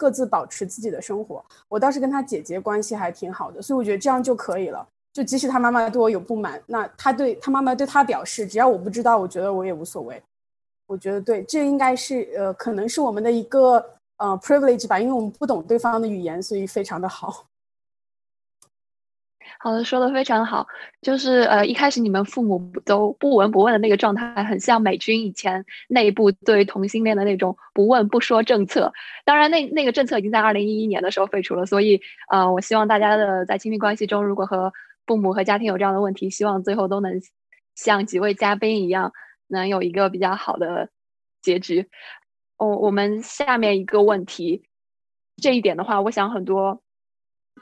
[0.00, 4.86] 各自保持自己的生活，我倒是跟他姐姐关系还挺好的，所以我觉得这样就可以了。
[5.12, 10.22] 就即使他妈妈对我有不满，那他对他妈妈对他表示，只要我不知道，我觉得我也无所谓。
[10.86, 13.84] 我觉得对，这应该是呃，可能是我们的一个
[14.16, 17.44] 呃 privilege 吧，因为我们不懂对方的语言，所以非常的好。
[19.62, 20.66] 好的，说的非常好。
[21.02, 28.90] 就是呃，一开始你们父母都不闻不问的那个状态，很像美军以前内部对同性恋的那种不问不说政策。
[29.22, 31.66] 当然，那那个政策已经在二零一一年的时候废除了。
[31.66, 34.72] 所以，呃，我希望大家的在亲密关系中，如果和
[35.06, 37.20] 父母和家庭有这样的问题，希望最后都能
[37.74, 39.12] 像几位嘉宾一样，
[39.46, 40.88] 能有一个比较好的
[41.42, 41.86] 结局。
[42.56, 44.62] 哦，我们下面一个问题，
[45.36, 46.80] 这一点的话，我想很多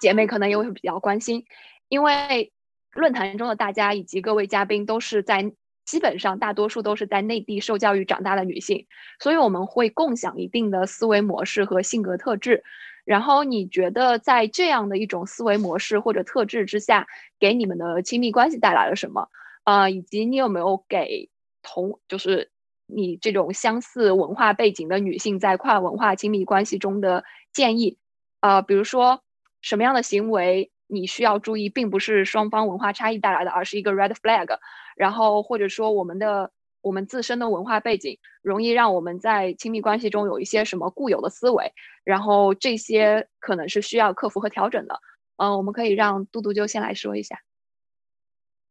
[0.01, 1.45] 姐妹可能也会比较关心。
[1.89, 2.53] 因为
[2.95, 5.53] 论坛中的大家以及各位嘉宾都是在
[5.85, 8.87] 基本上大多数都是在内地受教育长大的女性，
[9.19, 12.63] 所以我们会共享一定的思维模式和性格特质。
[13.05, 17.07] 然后你觉得在这样的一种思维模式或者特质之下，
[17.41, 19.31] 给你们的亲密关系带来了什么？
[19.65, 21.31] 啊，以及你有没有给
[21.63, 22.51] 同就是
[22.87, 27.97] 你这种相似文化背景的女性在跨文化亲密关系中的建议？
[28.41, 29.23] 啊，比如说
[29.63, 30.71] 什么样的行为？
[30.89, 34.59] 你需要注意，并不是双方文化差异带来的，而是一个 red flag。
[34.97, 41.73] 然后或者说，我们的我们自身的文化背景容易让我们在亲密关系中有一些什么固有的思维，
[42.05, 45.01] 然后这些可能是需要克服和调整的。
[45.37, 47.39] 嗯，我们可以让嘟嘟就先来说一下。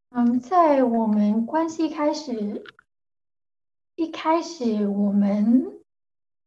[0.10, 2.66] 嗯，在我们关系开始
[3.96, 5.80] 一开始，我们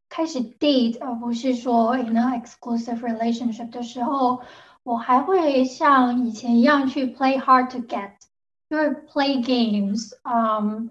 [0.08, 4.42] 开始 date，而不是说 in an exclusive relationship 的时候。
[4.82, 8.12] 我还会像以前一样去 play hard to get，
[8.68, 10.90] 就是 play games，嗯，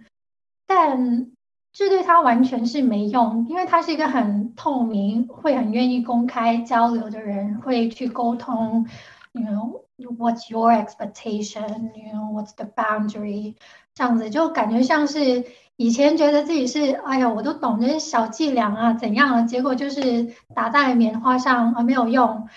[0.68, 1.32] 但
[1.74, 8.88] 这对他完全是没用，因为他是一个很透明、会很愿意公开交流的人，会去沟通。
[9.32, 9.84] You know
[10.18, 11.92] what's your expectation?
[11.96, 13.56] You know what's the boundary?
[13.94, 19.46] 这样子就感觉像是以前觉得自己是哎呀，我都懂这些小伎俩啊，怎样？
[19.48, 22.48] 结果就是打在棉花上啊，没有用。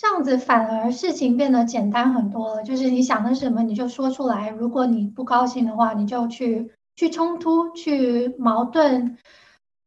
[0.00, 4.48] 这样子反而事情变得简单很多了，就是你想的什么你就说出来。
[4.48, 6.72] 如果你不高兴的话，你就去。
[6.96, 9.16] 去冲突、去矛盾，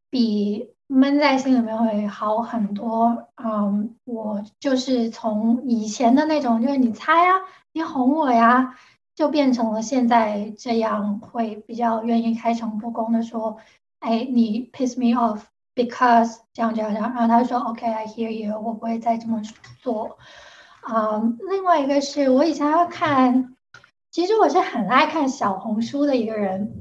[0.09, 3.27] 比闷在心里面会好很多。
[3.35, 7.35] 嗯，我就是从以前的那种，就是你猜啊，
[7.71, 8.75] 你哄我呀，
[9.13, 13.57] 就变成了现在这样，会比较愿意开诚布公的说，
[13.99, 15.41] 哎，你 piss me off
[15.75, 17.13] because 这样这样这样。
[17.13, 19.41] 然后他说，OK，I hear you，我不会再这么
[19.81, 20.17] 做。
[20.89, 23.55] 嗯，另外一个是我以前要看，
[24.11, 26.79] 其实我是很爱看小红书的一个人。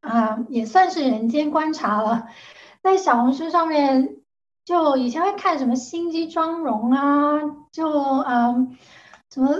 [0.00, 2.26] 啊，也算是人间观察了。
[2.82, 4.16] 在小红书上面，
[4.64, 7.38] 就以前会看什么心机妆容啊，
[7.70, 8.78] 就嗯，
[9.30, 9.50] 什么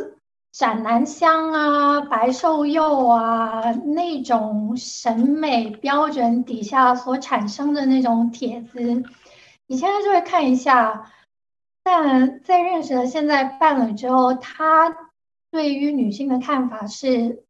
[0.52, 8.80] 斩男香啊、白瘦幼啊那种审美标准底下所产生的那种帖子，
[9.66, 11.12] 你现在就会看一下。
[11.82, 14.94] 但在认识了现在伴侣之后，他
[15.50, 17.44] 对于女性的看法是。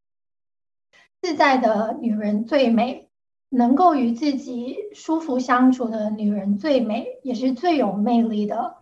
[1.22, 3.10] 自在的女人最美，
[3.50, 8.78] 能够与自己舒服相处的女人最美，也是最有魅力的。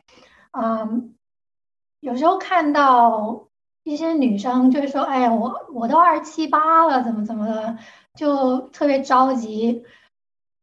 [0.53, 1.17] 嗯，
[1.99, 3.48] 有时候看到
[3.85, 7.79] 一些女生就是说：“哎呀，我我都二十七八了，怎么怎么的，
[8.15, 9.85] 就特别着急，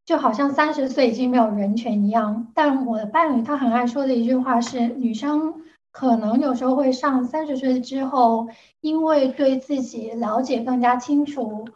[0.06, 5.62] 就好像三十岁已经没有人权一样。”但我的伴侣他很爱说的一句话是：“女生。”
[5.96, 8.50] 可能有时候会上三十岁之后，
[8.82, 11.70] 因为对自己了解更加清楚，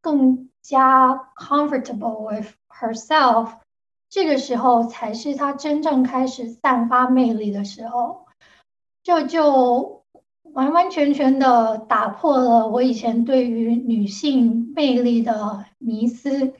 [0.00, 3.50] 更加 comfortable with herself，
[4.08, 8.24] 这个时候才是她真正开始散发魅力的时候。
[9.02, 10.04] 这就
[10.56, 16.54] 完完全全的打破了我以前对于女性魅力的迷思。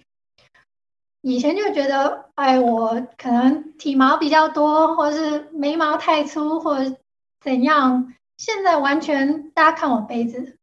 [1.22, 6.96] 以前就觉得，哎，我可能体毛比较多，或是眉毛太粗，或者。
[7.40, 8.12] 怎样？
[8.37, 10.59] 现在完全，大家看我杯子，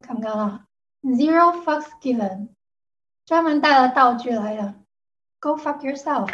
[0.00, 0.60] 看不看到
[1.02, 2.48] ？Zero fucks given，
[3.24, 4.74] 专门带了道具来的。
[5.40, 6.30] Go fuck yourself。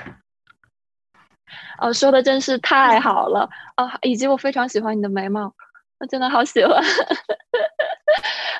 [1.78, 5.54] 哦，说的真是太好了哦，以及我非常喜欢你的眉毛，
[6.02, 6.82] 我真的好喜欢。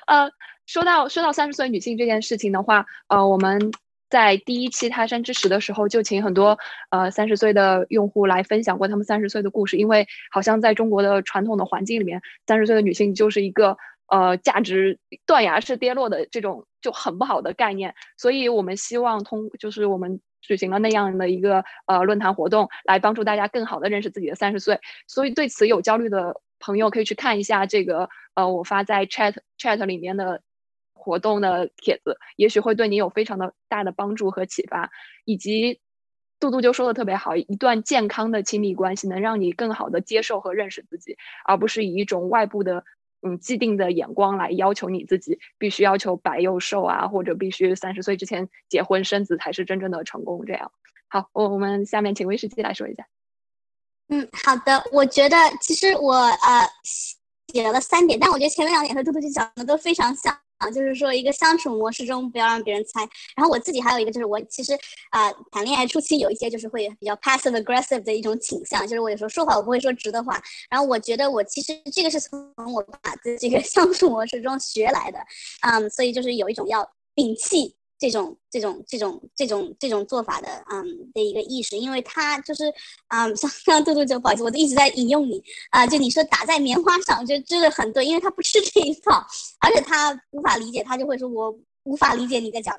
[0.07, 0.31] 呃，
[0.65, 3.73] 说到说到三十岁女性这件事情的话，呃，我们。
[4.09, 6.59] 在第一期泰山之石的时候，就请很多
[6.91, 9.79] 呃三十岁的用户来分享过他们三十岁的故事。
[9.79, 13.79] 因为好像在中国的传统的环境里面，三十岁的女性就是一个
[14.09, 17.95] 呃价值断崖式跌落的这种就很不好的概念。
[18.19, 24.79] 所以我们希望通就是我们举行了那样的一个呃论坛活动，来帮助大家更好的认识自己的三十岁。
[25.07, 30.41] 所以对此有焦虑的朋友可以去看一下这个呃我发在 chat chat 里面的。
[31.05, 34.89] 活动的帖子，也许会对你有非常的大的帮助和启发。
[35.25, 35.81] 以及
[36.39, 42.85] 杜杜就说的特别好，一段健康的亲密关系能让你更好的接受和认识自己，而不是以一种外部的
[43.23, 50.47] 嗯既定的眼光来要求你自己，必须要求白又瘦啊，或者必须三十岁之前结婚生子才是真正的成功。
[50.47, 50.71] 这样，
[51.09, 53.05] 好，我我们下面请威士忌来说一下。
[54.09, 56.69] 嗯，好的，我觉得其实我呃
[57.53, 60.39] 写了三点，但我觉得前面两点和嘟嘟姐讲的都非常像。
[60.59, 63.01] 啊，就是说一个相处模式中不要让别人猜。
[63.35, 64.73] 然后我自己还有一个，就是我其实
[65.11, 70.41] 啊谈恋爱初期有一些就是会比较 passive aggressive 的一种倾向，就是我有时候说话我不会说直的话。
[70.71, 75.19] 然后我觉得我其实这个是从我爸的这个相处模式中学来的，
[75.63, 77.75] 嗯，所以就是有一种要摒弃。
[78.03, 80.85] 这种这种这种这种这种做法的，嗯
[81.15, 82.65] 的一个意识，因为他就是，
[83.07, 89.25] 嗯，像刚刚杜杜就不好意思，我都一直在引用你啊，就你说打在棉花上，就真的很对，因为他不吃这一套，
[89.61, 92.77] 而且他无法理解，他就会说我无法理解你在讲，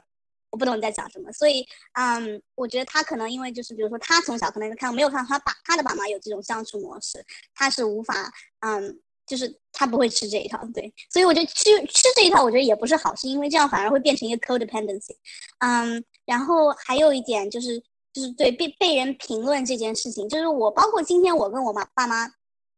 [0.51, 8.99] 我不懂你在讲什么，所以，嗯，我觉得他可能因为就是比如说他从小可能看没有看他爸他的爸妈有这种相处模式，他是无法，嗯。
[9.25, 15.15] 就是他不会吃这一套，对，所以我觉得吃吃这一套，我觉得也不是好事，因为这样反而会变成一个 codependency。
[15.59, 17.79] 嗯，然后还有一点就是，
[18.11, 22.29] 就是对被被人评论这件事情，就是我包括今天我跟我妈爸妈，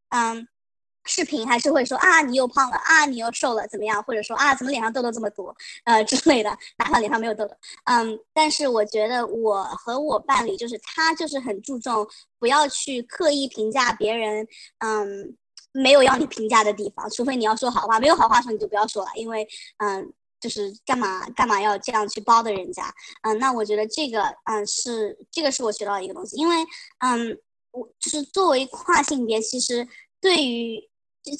[0.09, 0.47] 嗯，
[1.05, 5.55] 视频还是会说啊你又胖了啊你又瘦了怎么样，或者说啊怎么脸上痘痘这么多
[5.85, 7.55] 呃之类的，哪怕脸上没有痘痘，
[7.85, 15.35] 嗯，但是我觉得我和我伴侣就是他就是很注重不要去刻意评价别人，嗯。
[15.75, 17.99] 没有要你评价的地方，除非你要说好话。
[17.99, 26.55] 没有好话说，你就不要说了，因为，嗯，就是干嘛干嘛要这样去包的人家，嗯，那我觉得这个嗯是这个是我学到的一个东西，因为
[26.99, 27.37] 嗯
[27.71, 29.87] 我就是作为跨性别，其实
[30.19, 30.89] 对于。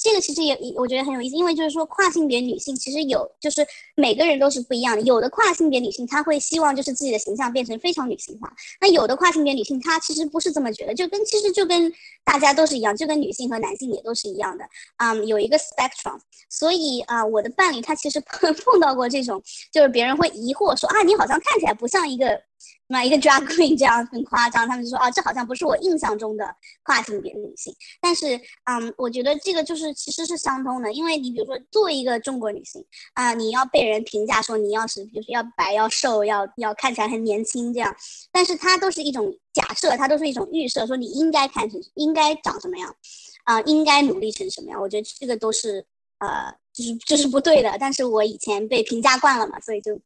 [0.02, 3.66] 这个其实也我觉得很有意思，因为就是说跨性别女性其实有，就是
[3.96, 5.02] 每个人都是不一样的。
[5.02, 11.92] 有的跨性别女性她会希望就是自己的形象变成非常女性化，那有的跨性别女性她其实不是这么觉得，就跟其实就跟
[12.24, 14.66] 大家都是一样，就跟女性和男性也都是一样的。
[14.98, 16.20] 嗯，有一个 spectrum，
[16.50, 22.42] 所以啊，我的伴侣他其实碰 碰到过这种，就是别人会疑惑说啊，你好像看起来不像一个。
[22.88, 27.76] 那一个 drag queen 这样很夸张，他们就说啊，这好像不是我印象中的跨性别女性。
[28.00, 37.96] 但是，嗯，我觉得这个就是其实是相通的，因为你比如说作为一个中国女性啊，你要被人评价说你要是比如说要白要瘦要要看起来很年轻这样，
[38.32, 42.96] 但是它都是一种假设，它都是一种预设，说你应该看成应该长什么样，
[43.46, 44.80] 啊，应该努力成什么样。
[44.80, 45.84] 我觉得这个都是
[46.20, 47.76] 呃，就是就是不对的。
[47.80, 50.00] 但是我以前被评价惯了嘛，所以就。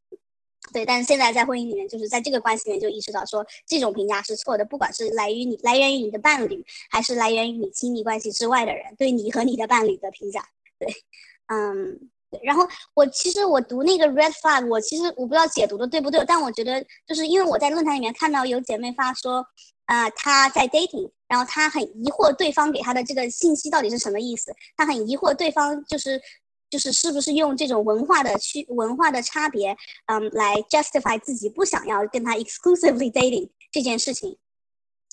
[0.72, 10.44] 对，但是现在在婚姻里面，就是在这个关系里面就意识到说，这种评价是错的，不管是来于你来源于你的伴侣，还是来源于你亲密关系之外的人对你和你的伴侣的评价。
[10.78, 10.88] 对，
[11.48, 12.00] 嗯，
[12.30, 12.40] 对。
[12.44, 19.46] 然后我其实我读那个 red flag，我其实我不知道解读的对不对，但我觉得就是因为我在论坛里面看到有姐妹发说，
[19.86, 26.22] 啊，她在 dating，然后她很疑惑对方给她的这个信息到底是什么意思，她很疑惑对方就是。
[26.70, 34.38] 就是是不是用这种文化的区文化的差别，嗯，来 justify 自己不想要跟他 exclusively dating 这件事情。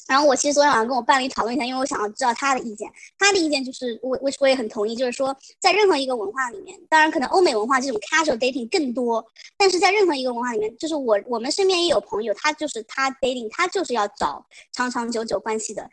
[0.09, 2.89] 然后我其实昨天晚上跟我伴侣讨论一下，因为我想要知道他的意见。
[3.19, 9.25] 他的意见就是我我我也很同意，就是说在任何一个文化里面，当然可能欧美文化这种 casual dating 更多，
[9.59, 15.91] 但是在任何一个文化里面，就是我我们身边也有朋友，他就是他 dating 他就是要找长长久久关系的。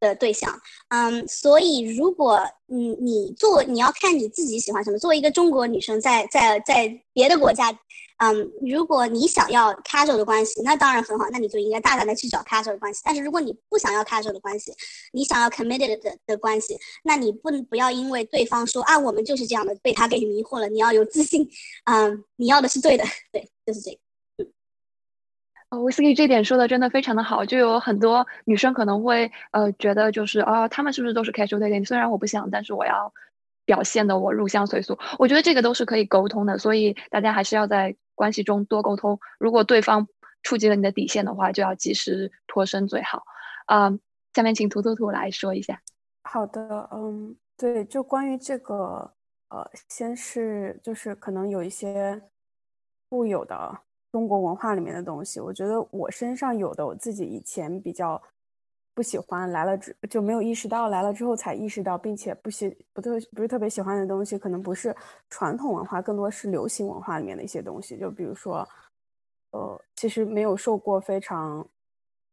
[0.00, 4.98] 的对象，嗯，所以如果你你做你要看你自己喜欢什么。
[4.98, 7.70] 作为一个中国女生，在在在别的国家，
[8.18, 13.00] 嗯，如果你想要 casual 的关系，那当然很好，那你就应该大胆的去找 casual 的关系。
[13.04, 14.72] 但是如果你不想要 casual 的关系，
[15.12, 20.68] 你想要 committed 的的关系，那你不不要因为对方说啊我们就是这样的，被他给迷惑了。
[20.68, 21.48] 你要有自信，
[21.84, 23.98] 嗯，你要的是对的， 对，就是这个。
[25.70, 31.86] 哦，威斯利这点说的真的非常的好，就有很多女生可能会呃觉得就是啊，他们是不是都是 casual dating？
[31.86, 33.12] 虽然我不想，但是我要
[33.64, 34.98] 表现的我入乡随俗。
[35.16, 39.16] 我觉得这个都是可以沟通的，所以大家还是要在关系中多沟通。
[39.38, 40.04] 如果对方
[40.42, 43.22] 触及了你的底线的话，就要及时脱身最好。
[43.66, 43.88] 啊，
[44.34, 45.80] 下面请图图图来说一下。
[46.24, 49.14] 好的，嗯，对，就关于这个，
[49.50, 52.20] 呃，先是就是可能有一些
[53.08, 53.82] 固有的。
[54.12, 58.20] 中国文化里面的东西，我觉得我身上有的，我自己以前比较
[58.92, 64.94] 不喜欢，来了之就没有意识到，来了之后才意识到，并且不喜不特不是特别喜欢的东西，可能不是
[65.28, 67.96] 传统文化，更多是流行文化里面的一些东西。
[67.96, 68.68] 就比如说，
[69.52, 71.64] 呃，其实没有受过非常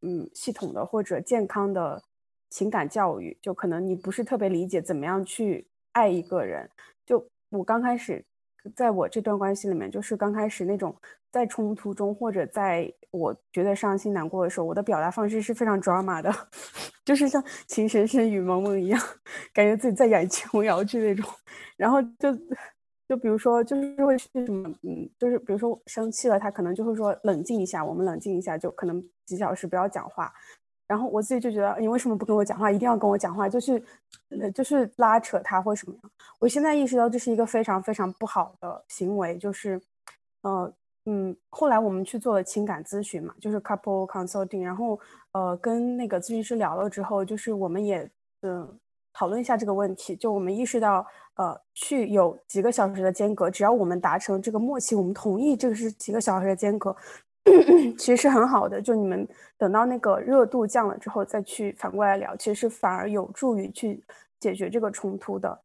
[0.02, 2.02] 嗯系统的或者健康的
[2.50, 6.70] 情感教育，就可能你不是特别理解怎么样去爱一个人。
[7.06, 8.26] 就我刚开始。
[8.76, 10.96] 在我这段关系里面，就是刚开始那种
[11.32, 16.34] 在冲突中，或者在我觉得伤心难过的时候，我的表达方式是非常 drama 的，
[17.06, 19.02] 就是像情深深雨蒙蒙一样，
[19.54, 21.26] 感觉自己在演琼瑶剧那种。
[21.76, 22.34] 然后就
[23.08, 30.32] 就比如说，就是会去什么，嗯，就是比如说生气了，他可能就会说冷静一下，我们冷静一下，就可能几小时不要讲话。
[30.88, 32.72] 然后我自己就觉得，你为什么不跟我讲话？
[32.72, 33.84] 一定要跟我讲话，就是，
[34.30, 36.12] 呃，就是拉扯他或什么样。
[36.40, 39.82] 我现在意识到这是一个非常非常不好的行为，就是，
[40.44, 40.72] 呃，
[41.06, 44.98] 嗯，后来我们去做了情感咨询嘛，就是 couple consulting，然后，
[45.34, 48.10] 呃，跟那个咨询师聊了之后，就是我们也，
[48.44, 48.68] 嗯，
[49.12, 56.96] 讨论一下这个问题，就我们意识到，呃，去有几个小时的间隔，只要我们达成这个默契，我们同意这个是几个小时的间隔。
[57.98, 59.28] 其实是很好的，就你们
[59.58, 64.04] 等到那个热度降了之后再去反过来聊，其实反而有助于去
[64.40, 65.60] 解决这个冲突的。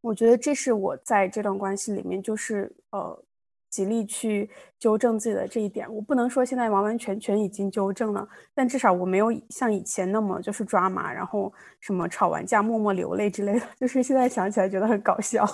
[0.00, 3.16] 我觉得这是我在这段关系里面就是呃
[3.70, 5.92] 极力去纠正自己的这一点。
[5.94, 15.46] 我不能说现在完完全全已经纠正了，但至少我没有像以前那么就是抓马，然后什么吵完架默默流泪之类的，就是现在想起来觉得很搞笑。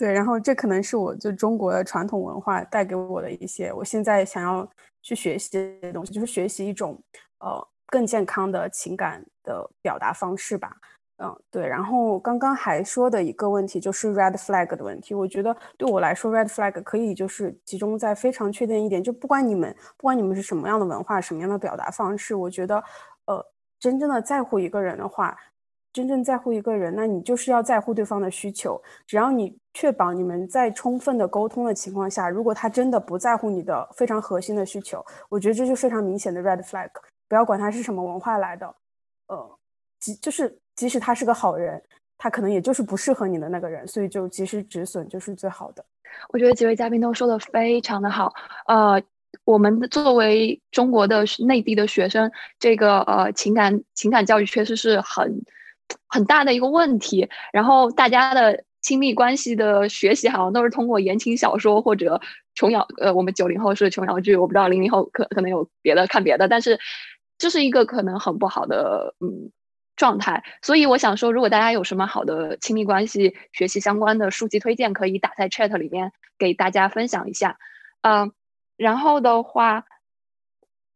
[0.00, 4.66] 对，然后这可能是我就中国的传统文化带给我的一些，我现在想要
[5.02, 6.98] 去学习的东西，就是学习一种
[7.40, 10.74] 呃更健康的情感的表达方式吧。
[11.22, 11.68] 嗯，对。
[11.68, 22.82] 然后刚刚还说的一个问题就是 red flag 的问题，我觉得对我来说 red flag 可以就是集中在非常确定一点，就不管你们不管你们是什么样的文化，什么样的表达方式，我觉得
[23.26, 23.44] 呃
[23.78, 25.36] 真正的在乎一个人的话。
[25.92, 28.80] 真正在乎一个人，那你就是要在乎对方的需求。
[29.08, 36.90] 只要你确保你们在充分的沟通的情况下，如果他真的不在乎你的非常核心的需求，我觉得这就非常明显的 red flag。
[37.28, 38.74] 不要管他是什么文化来的，
[39.28, 39.58] 呃，
[40.00, 41.80] 即就是即使他是个好人，
[42.18, 45.84] 他可能也就是不适合你的那个人，所以就及时止损就是最好的。
[46.30, 48.32] 我觉得几位嘉宾都说的非常的好，
[48.66, 49.00] 呃，
[49.44, 55.40] 我们作为中国的内地的学生，这个呃情感情感教育确实是很
[56.08, 58.64] 很大的一个问题，然后大家的。
[58.82, 62.20] 亲密关系的学习好像都是通过言情小说或者
[62.54, 66.78] 琼瑶，呃，我们九零后是琼瑶剧，我不知道零零后可可能有别的看别的，但是
[67.38, 69.50] 这是一个可能很不好的嗯
[69.96, 70.42] 状态。
[70.62, 77.58] 所以我想说，如果大家有什么好的亲密关系学习相关的书籍推荐，可以打在 chat 里面给大家分享一下。
[78.02, 78.32] 嗯，
[78.76, 79.84] 然后的话，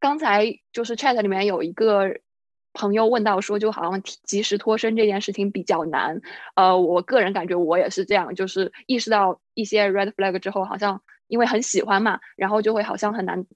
[0.00, 2.16] 刚才就是 chat 里面有一个。
[2.74, 6.20] 朋友问到说，就好像及时脱身这件事情比较难。
[6.56, 13.46] 呃，我个人感觉我也是这样，就是意识到一些 red flag 之后，好像因为很喜欢嘛，然后就会好像很难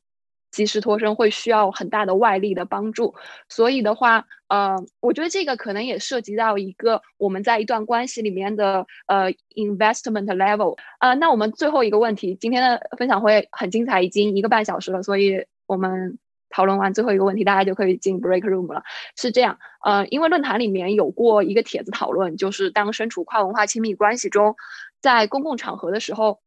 [0.52, 3.14] 及时脱身，会需要很大的外力的帮助。
[3.48, 10.78] 所以的话，呃，我觉得这个可能也涉及到一个我们在一段关系里面的呃 investment level。
[11.00, 16.16] 呃，那我们最后一个问题，今天的分享会很精彩，已经一个半小时了，所以我们。
[16.50, 18.82] 讨论完最后一个问题，大家就可以进 break room 了。
[19.16, 24.56] 是这样，呃，因为论坛里面有过一个帖子讨论，就是当身处跨文化亲密关系中，
[25.00, 26.40] 在公共场合的时候，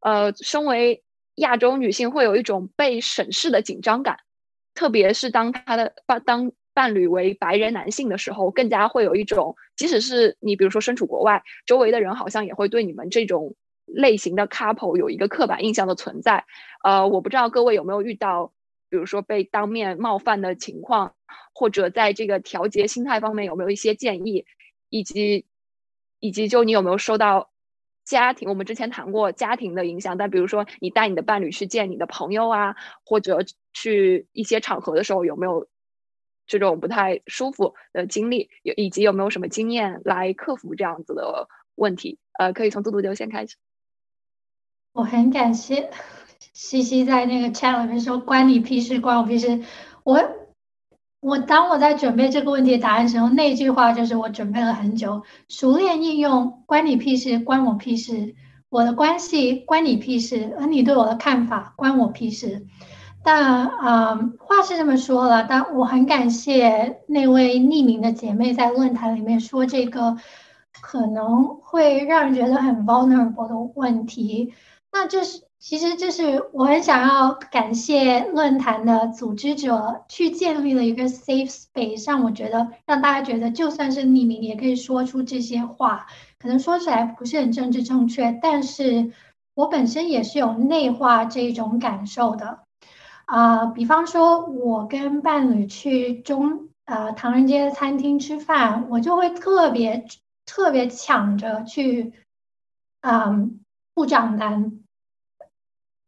[0.00, 1.02] 呃，身为
[1.36, 4.18] 亚洲女性会有一种被审视的紧张感，
[4.74, 13.54] 特别是当她的伴当伴侣为白人男性的时候，更加会有一种，即使是你比如说身处国外，周围的人好像也会对你们这种
[13.86, 16.44] 类型的 couple 有一个刻板印象的存在。
[16.82, 18.52] 呃，我不知道各位有没有遇到。
[18.90, 21.14] 比如说被当面冒犯的情况，
[21.52, 24.46] 或者在这个调节心态方面有没有一些建议，
[24.88, 25.46] 以及
[26.20, 27.50] 以及就你有没有受到
[28.04, 28.48] 家庭？
[28.48, 35.68] 我们之前谈过家庭的影响，但比如说你带你的伴侣去见你的朋友啊，或者去一些场合的时候，有没有
[36.46, 38.48] 这种不太舒服的经历？
[38.62, 42.18] 有以及有没有什么经验来克服这样子的问题？
[42.38, 43.56] 呃，可以从杜杜就先开始。
[44.92, 45.90] 我很感谢。
[46.60, 49.60] 西西在那个 chat 里面说：“关你屁事，关我屁事。”
[50.02, 50.20] 我
[51.20, 58.34] 我当我在准备这个问题的答案时候，那句话就是我准备了很久，熟练应用“关你屁事，关我屁事”。
[58.70, 62.66] 我的关系关你屁事，而你对我的看法关我屁事。
[63.22, 70.16] 但啊，话是这么说了，但我很感谢那位匿名的姐妹在论坛里面说这个
[70.82, 74.52] 可能会让人觉得很 vulnerable 的问题。
[74.90, 75.46] 那这是。
[75.60, 86.06] 其实这是我很想要感谢论坛的组织者去建立了一个 safe space，让我觉得让大家觉得就算是匿名也可以说出这些话，
[86.38, 89.12] 可能说起来不是很政治正确，但是
[89.54, 92.60] 我本身也是有内化这一种感受的。
[93.26, 100.06] 啊，比方说我跟伴侣去中呃唐人街餐厅吃饭，我就会特别
[100.46, 102.12] 特别抢着去，
[103.00, 103.60] 嗯，
[103.94, 104.78] 付账单。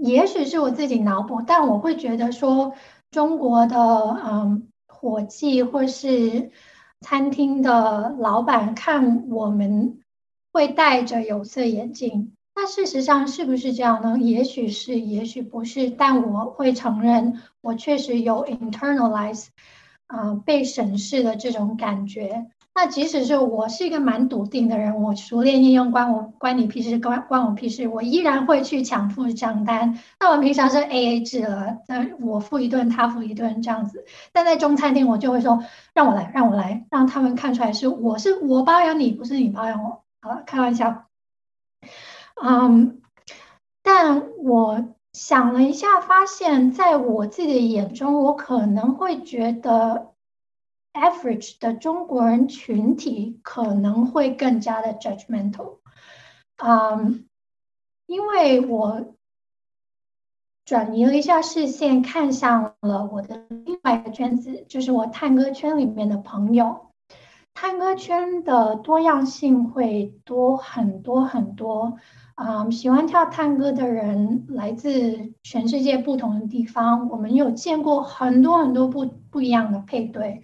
[0.01, 2.75] 也许是我自己脑补，但我会觉得说，
[3.11, 6.51] 中国的嗯伙计或是
[7.01, 9.99] 餐厅的老板看我们
[10.53, 14.19] 会戴着有色眼镜，那事实上是不是这样呢？
[14.19, 19.49] 也许是，也许不是，但我会承认，我确实有 internalize
[20.07, 22.47] 啊被审视的这种感觉。
[22.73, 29.99] 那即使是我是一个蛮笃定的人，我熟练应用关我关你屁事，关关我屁事，我依然会去抢付账单。
[30.19, 34.07] 那我们平常是 A A 制了，那我付一顿，他付一顿这样子。
[34.33, 35.63] 但在中餐厅，我就会说
[35.93, 40.03] 让我来，让我来，让他们看出来是我是我包养你，不是你包养我。
[40.23, 41.05] 好了，开玩笑。
[42.43, 43.03] 嗯，
[43.83, 50.10] 但我想了一下，发现在我自己的眼中，我可能会觉得。
[50.93, 55.79] Average 的中国人群体可能会更加的 judgmental，
[56.57, 57.27] 嗯，
[58.07, 59.15] 因为我
[60.65, 66.87] 转移了一下视线，看向了我的另外一个圈子，就是我探戈圈里面的朋友。
[67.53, 71.99] 探戈圈的多样性会多很多很多，
[72.35, 80.43] 啊，喜欢跳探戈的人来自全世界不同的地方，我们有见过很多很多不不一样的配对。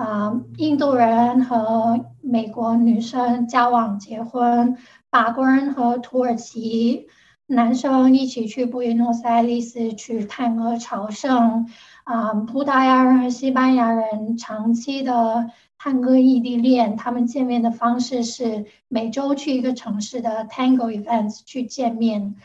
[0.00, 4.78] 啊，印度人和美国女生交往结婚，
[5.10, 7.06] 法国人和土耳其
[7.46, 11.66] 男生一起去布宜诺斯艾利斯去探戈朝圣，
[12.04, 22.36] 啊，葡萄牙人和西班牙人长期的探戈异地恋，他们见面的方式是每周去一个城市的 Tango events 去见面，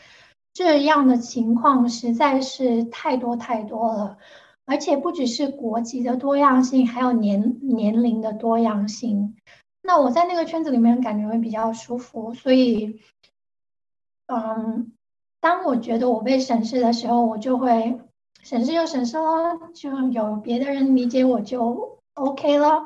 [0.52, 4.18] 这样的情况实在是太多太多了，
[4.66, 9.36] 而且不只是国籍的多样性，还有年年龄的多样性。
[9.80, 13.00] 那我在那个圈子里面感觉会比较舒服，所以，
[14.26, 14.92] 嗯，
[15.40, 18.00] 当我觉得我被审视的时候，我就会
[18.42, 22.84] 审视就审视了，就有别的人理解我就 OK 了。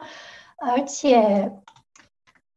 [0.59, 1.59] 而且，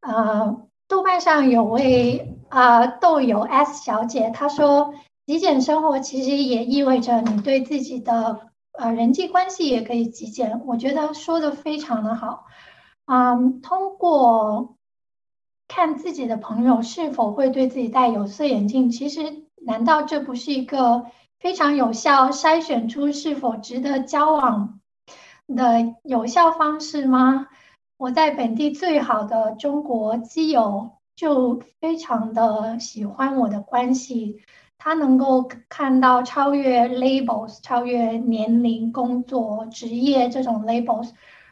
[0.00, 4.92] 呃，豆瓣上有位啊豆友 S 小姐，她说
[5.24, 10.60] 极简生活其实也意味着你对自己的呃人际关系也可以极简。
[10.66, 12.44] 我觉得说的非常的好。
[13.06, 14.76] 嗯，通过
[15.68, 21.06] 看自己的朋友是否会对自己戴有色眼镜，其实难道这不是一个
[21.38, 24.80] 非常有效筛选出是否值得交往
[25.46, 27.48] 的有效方式吗？
[27.96, 34.42] 我在本地最好的中国基友就非常的喜欢我的关系，
[34.78, 41.10] 他能够看到超越 labels、超越年龄、工作、职业这种 labels。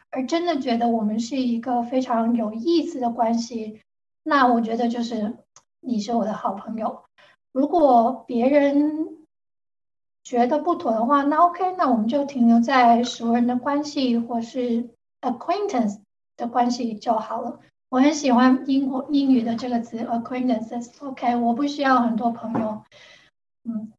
[0.09, 3.81] 而真的觉得我们是一个非常有意思的关系，
[4.21, 5.37] 那我觉得就是
[5.79, 7.03] 你是我的好朋友。
[7.51, 9.25] 如果别人
[10.23, 14.87] 觉得不妥的话，那 OK，那我们就停留在熟人的关系或是
[15.21, 15.99] acquaintance
[16.37, 17.59] 的关系就好了。
[17.93, 20.91] 我很喜欢英国英语的这个词 acquaintances。
[21.05, 22.83] OK，我不需要很多朋友，
[23.65, 23.93] 嗯，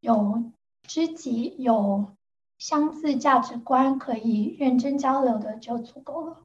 [0.00, 0.42] 有
[0.88, 2.16] 知己有。
[2.56, 6.38] 相似价值观可以认真交流的就足够了。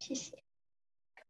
[0.00, 0.36] 谢谢，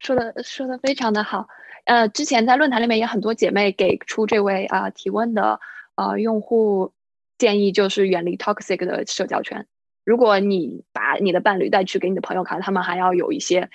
[0.01, 1.47] 说的说的非常的好。
[1.85, 5.61] 呃，之前在论坛里面有很多姐妹给出这位啊提问的
[5.95, 6.93] 呃用户
[7.39, 9.65] 建议，就是远离 toxic 的社交圈。
[10.05, 13.71] 如果你把你的伴侣带去给你的朋友看，他们还要有一些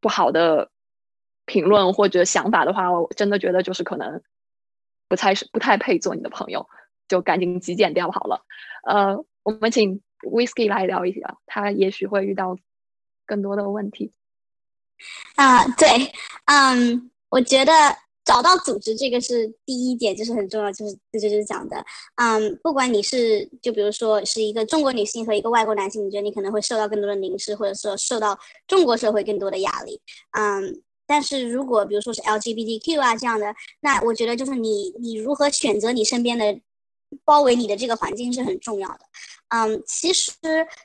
[0.00, 0.70] 不好的
[1.44, 4.22] 评论或者想法的话，我真的觉得就是可能
[5.08, 6.68] 不太是不太配做你的朋友。
[7.06, 8.46] 就赶紧极简掉好了。
[8.82, 12.56] 呃，我们请 Whisky 来聊一下，他也许会遇到
[13.26, 14.14] 更多的问题。
[15.36, 15.86] 啊，对，
[16.46, 17.72] 嗯，我觉得
[18.24, 21.84] 找到组织这个是第一点，就是很重要，就是这就是讲的，
[22.16, 30.00] 嗯，不管你是就比如说是一个中国女性和一个外国男性，你觉得你可能会受到更多的凝视，或者说受到中国社会更多的压力，
[30.32, 36.60] 嗯，但是如果比如说是 LGBTQ 啊这样的，那我觉得就是你你如何选择你身边的。
[37.24, 39.00] 包围你的这个环境是很重要的，
[39.50, 40.32] 嗯，其实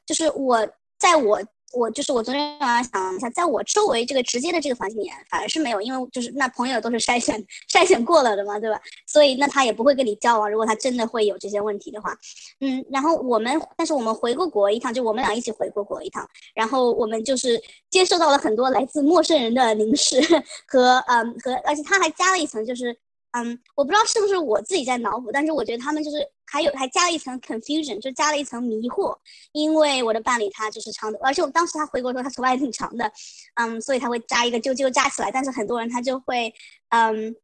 [0.06, 0.70] 就是我
[1.00, 1.42] 在我
[1.74, 8.80] 我就是我昨天晚上想了一下，在我周围这个直接的这个环境里，反而是没有，因为就是那朋友都是筛选筛选过了的嘛，对吧？
[9.06, 10.50] 所以那他也不会跟你交往。
[10.50, 12.18] 如果他真的会有这些问题的话，
[12.60, 20.20] 嗯，然后我们但是我们回过国一趟，就我们俩一起回过国一趟，然后我们就是接受到了很多来自陌生人的凝视
[20.68, 22.98] 和嗯和，而且他还加了一层就是。
[23.32, 26.18] 嗯，我不知道是不是我自己在脑补，但是我觉得他们就是
[26.48, 29.16] 还有还加了一层 confusion，就加了一层迷惑，
[29.52, 33.12] 因为我的伴侣他就是长的，而且我当时他回国的时候他头发也挺长的，
[33.54, 36.52] 嗯，所以他会扎一个揪揪扎起来，但是很多人他就会
[36.90, 37.36] 嗯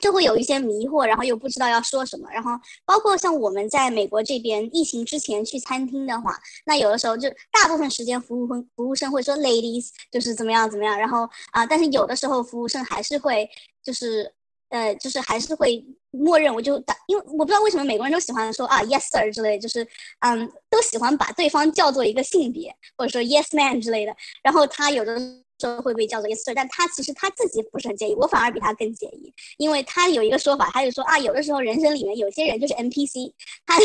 [0.00, 2.52] 就会有一些迷惑，然后又不知道要说什么，然后
[2.86, 6.34] 包括像我们在美国这边疫情之前去餐厅的话，
[6.64, 13.46] 那有的时候就大部分时间服务服服务生会说 ladies 就是怎么样怎么样，然后啊，但是有的时候服务生还是会
[13.82, 14.32] 就是。
[14.72, 19.86] 呃，就是还是会默认，我就打，因为我不知道为什么美国人都喜欢说啊，yes sir 之类，就是
[20.20, 24.16] 嗯，都喜欢把对方叫做一个性别，或者说 yes man 之类的。
[24.42, 25.14] 然后他有的
[25.58, 33.32] 说会不会被叫做 yes sir，但他其实他自己不是很介意，我反而比他更介意，因为他有一个说法，他就说啊，有的时候人生里面有些人就是 NPC，
[33.64, 33.76] 他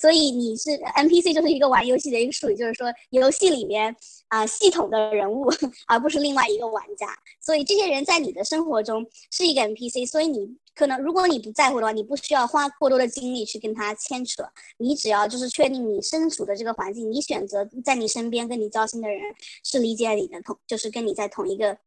[0.00, 3.94] 所以你是 NPC 就是一个玩游戏的一个术语，就是说游戏里面
[4.28, 5.50] 啊系统的人物，
[5.88, 7.06] 而不是另外一个玩家。
[7.40, 14.42] 所以这些人在你的生活中是一个 NPC，所以你可能如果你不在乎的话，你不需要花过多的精力去跟他牵扯，
[14.78, 19.20] 你只要就是确定你身处的这个环境，你选择在你身边跟你交心的人
[19.62, 21.78] 是理解你的同，就是跟你在同一个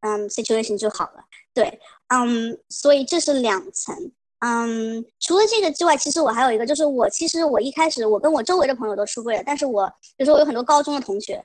[0.00, 1.24] 嗯 situation 就好了。
[1.54, 4.12] 对，嗯，所以这是两层。
[4.40, 11.42] 嗯，除了这个之外，其实我还有一个，就是我其实我一开始我跟我周围的朋友都出柜了，但是我比如说我有很多高中的同学。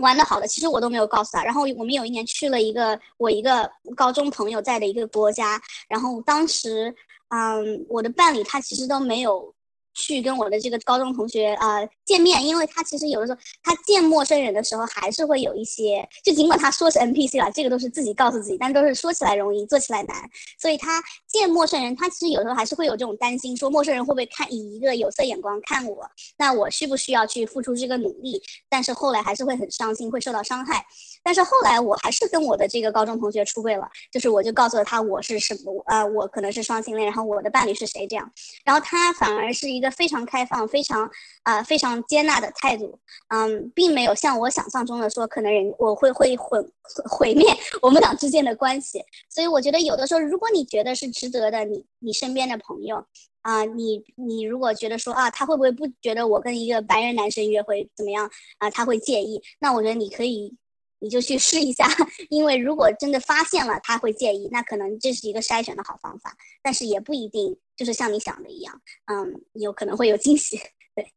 [0.00, 1.44] 玩的好的，其实我都没有告诉他。
[1.44, 6.94] 然后我们有一年去了一个我一个高中朋友在的一个国家，然后当时，
[7.28, 9.54] 嗯，我的伴侣他其实都没有
[10.00, 20.16] 去跟我的这个高中同学啊见面，因为他其实有的时候他见陌生人的时候还是会有一些，就尽管他说是 NPC 了，这个都是自己告诉自己，但都是说起来容易做起来难，
[20.58, 28.42] 所以他见陌生人，他其实有时候还是会有这种担心，说陌生人会不会看以一个有色眼光看我，那我需不需要去付出这个努力？
[28.68, 30.84] 但是后来还是会很伤心，会受到伤害。
[31.22, 38.32] 但是后来我还是跟我的这个高中同学出柜了，就是我就告诉了他我是什么，呃，我可能是双性恋，然后我的伴侣是谁这样，
[38.64, 41.10] 然后他反而是一个非常开放、非常
[41.42, 46.58] 啊非常接纳的态度，嗯，并没有像我想象中的说可能人我会会毁
[47.10, 47.46] 毁灭
[47.82, 53.04] 我们俩之间的关系，所以我觉得有的时候如果你觉得是值得的，你你身边的朋友
[53.42, 60.56] 啊，你你如果觉得说啊他会不会不觉得我跟一个白人男生约会怎么样啊他会介意，那我觉得你可以。
[61.02, 61.88] 你就去试一下，
[62.28, 70.58] 因为如果真的发现了他会介意，那可能这是一个筛选的好方法，但是也不一定就是像你想的一样，嗯，有可能会有惊喜。
[70.94, 71.10] 对，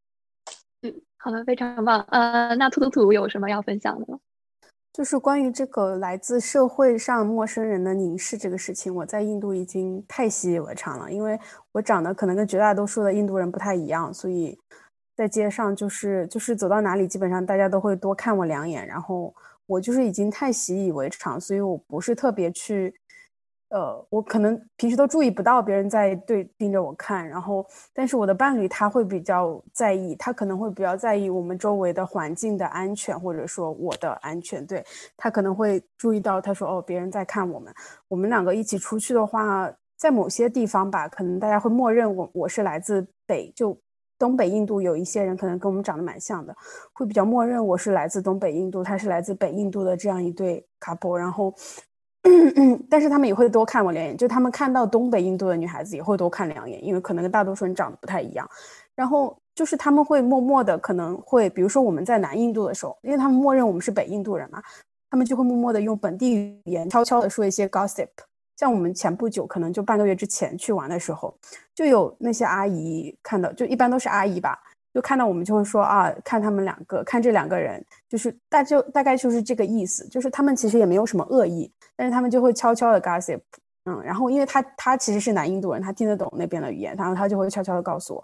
[0.84, 2.00] 嗯，好的，非常棒。
[2.08, 4.18] 呃，那兔兔兔有什么要分享的吗？
[4.94, 11.38] 就是关于这个来自社会上陌生人的凝视这个事情，我在印度已经太习以为常了，因为
[11.74, 14.58] 我长得可能跟绝大多数的印度人不太一样，所以
[15.18, 19.36] 在街上就是就是走到哪里，基本上大家都会多看我两眼，然后。
[19.66, 22.94] 我就是已经太习以为常，所以我不是特别去，
[23.74, 34.86] 呃，我可能平时都注意不到别人在对盯着我看，然后，但是我的伴侣他会比较在意，他可能会比较在意我们周围的环境的安全，或者说我的安全，对
[35.18, 37.74] 他可能会注意到，他说哦，别人在看我们，
[38.08, 39.68] 我们两个一起出去的话，
[39.98, 43.76] 在某些地方吧，可能大家会默认我我是来自北就。
[44.20, 46.56] 东北印度有一些人可能跟我们长得蛮像的，
[46.94, 51.18] 会比较默认我是来自东北印度，他是来自北印度的这样一对 couple。
[51.18, 51.54] 然后，
[52.90, 58.50] 但是他们也会多看我两眼，就他们看到东北印度的女孩子也会多看两眼，因为可能跟大多数人长得不太一样。
[58.96, 64.62] 然后就是他们会默默的，可能会比如说我们在南印度的时候，因为他们默认我们是北印度人嘛，
[65.10, 68.08] 他们就会默默的用本地语言悄悄的说一些 gossip。
[68.56, 71.36] 像我们前不久，可能就半个月之前去玩的时候，
[71.74, 74.58] 就有那些阿姨看到，就一般都是阿姨吧，
[74.94, 83.42] 就看到我们就会说啊，看他们两个，看这两个人，就是大就大概就是这个意思，就是他们其实也没有什么恶意，但是他们就会悄悄的 gossip，
[83.86, 88.24] 嗯，然后因为他他其实是南印度人，他听得懂那边的语言，然后他就会悄悄的告诉我。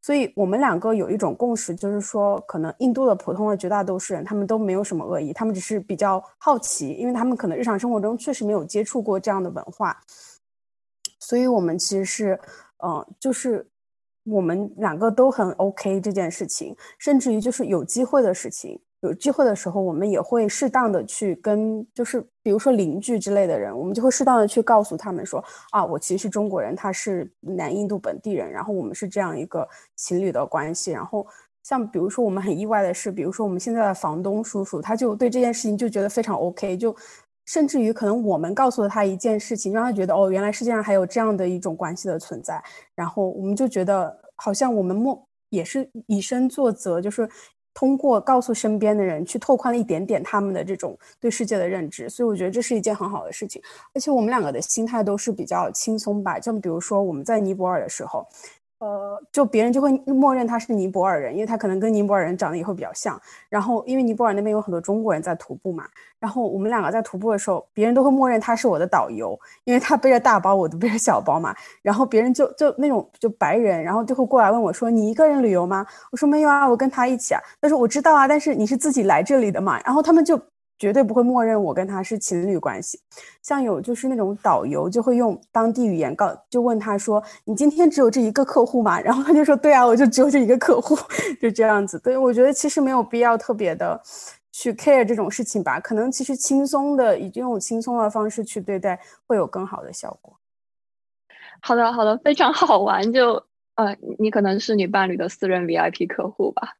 [0.00, 9.98] 所以我们两个有一种共识，就是说，可能印度的普通的绝大多数人，他们都没有什么恶意，他们只是比较好奇，因为他们可能日常生活中确实没有接触过这样的文化。
[11.18, 12.38] 所以，我们其实是，
[12.84, 13.66] 嗯，就是
[14.24, 18.80] 我们两个都很 OK 这件事情，甚至于就是有机会的事情。
[19.00, 30.90] 有机会的时候，我们也会适当的去跟，就是比如说邻居之类的人，我们就会适当的去告诉他们说，啊，我其实是中国人，他是南印度本地人，然后我们是这样一个情侣的关系。
[30.90, 31.26] 然后
[31.62, 36.96] 像比如说我们很意外的是，比如说我们现在的房东叔叔，他就对这件事情就觉得非常 OK，就
[37.44, 42.62] 甚至于可能我们告诉了他一件事情，让他觉得哦，原来世界上还有这样的一种关系的存在。
[42.94, 47.28] 然后我们就觉得好像我们默也是以身作则，就是。
[47.76, 53.60] 通过告诉身边的人，去拓宽了一点点他们的这种对世界的认知，所以我觉得这是一件很好的事情。
[53.92, 58.24] 而且我们两个的心态都是比较轻松吧，就比如说我们在尼泊尔的时候。
[58.78, 63.18] 呃，就别人就会默认他是尼泊尔人，因为他可能跟尼泊尔人长得也会比较像。
[63.48, 65.84] 然后，因为尼泊尔那边有很多中国人在徒步嘛，
[66.18, 71.54] 然后我们两个在徒步的时候，别人都会默认他是我的导游，因为他背着大包，我都背着小包嘛。
[71.80, 80.38] 然后别人就就那种就白人，然后就会过来问我说：“你一个人旅游吗？”我说：“没有啊，我跟他一起啊。”他说：“我知道啊，但是你是自己来这里的嘛。”然后他们就。
[80.78, 83.00] 绝对不会默认我跟他是情侣关系，
[83.42, 90.96] 像有就是那种导游就会用当地语言告，就问他说：“你今天只有这一个客户吗？”然后他就说：“对啊，我就只有这一个客户。”
[91.40, 91.98] 就这样子。
[92.00, 94.00] 对，我觉得其实没有必要特别的
[94.52, 100.36] 去 care 这种事情吧，可能其实轻松的以这种轻松的方式去对待会有更好的效果。
[101.60, 103.12] 好的，好的，非常好玩。
[103.12, 103.42] 就
[103.74, 106.74] 呃，你可能是你伴侣的私人 VIP 客户吧。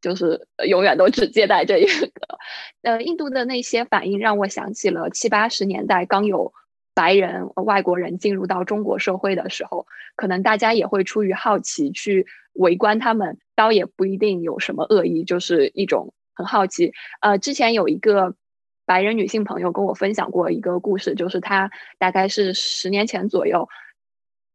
[0.00, 2.38] 就是永远都只接待这一个，
[2.82, 6.52] 呃，印度的那些反应让我想起了七八十年代刚有
[6.92, 9.86] 白人外国人进入到中国社会的时候，
[10.16, 16.92] 可能大家也会出于好奇去围观他们，倒也不一定有什么恶意，就是一种很好奇。
[17.20, 18.34] 呃，之前有一个
[18.84, 23.68] 白人女性朋友跟我分享过一个故事，就是她大概是十年前左右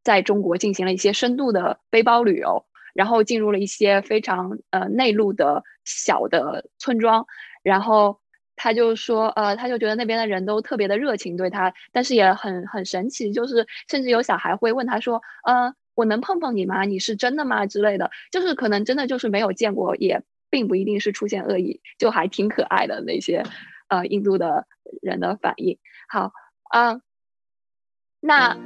[0.06, 2.66] 在中国进行了一些深度的背包旅游。
[2.96, 7.28] 然后进入了一些非常呃内陆的小的村庄，
[7.62, 8.18] 然后
[8.56, 16.86] 他就说，呃，他就觉得那边的人都特别的热情对他，但是也很很神奇，就是甚至有小孩会问他说，呃，我能碰碰你吗？
[16.86, 17.66] 你是真的吗？
[17.66, 23.44] 之类的，就是可能真的就是没有见过，也并不一定是出现恶意，就还挺可爱的那些
[23.90, 24.66] 呃印度的
[25.02, 25.78] 人的反应。
[26.08, 26.32] 好
[26.74, 27.02] 嗯，
[28.22, 28.58] 那